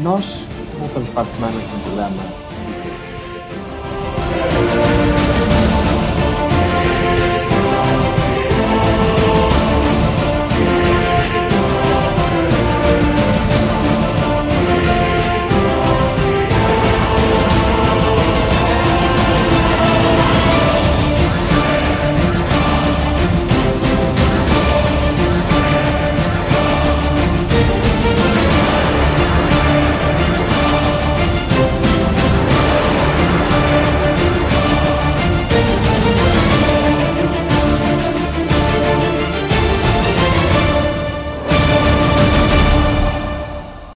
[0.02, 0.40] Nós
[0.78, 2.47] voltamos para a semana com um programa.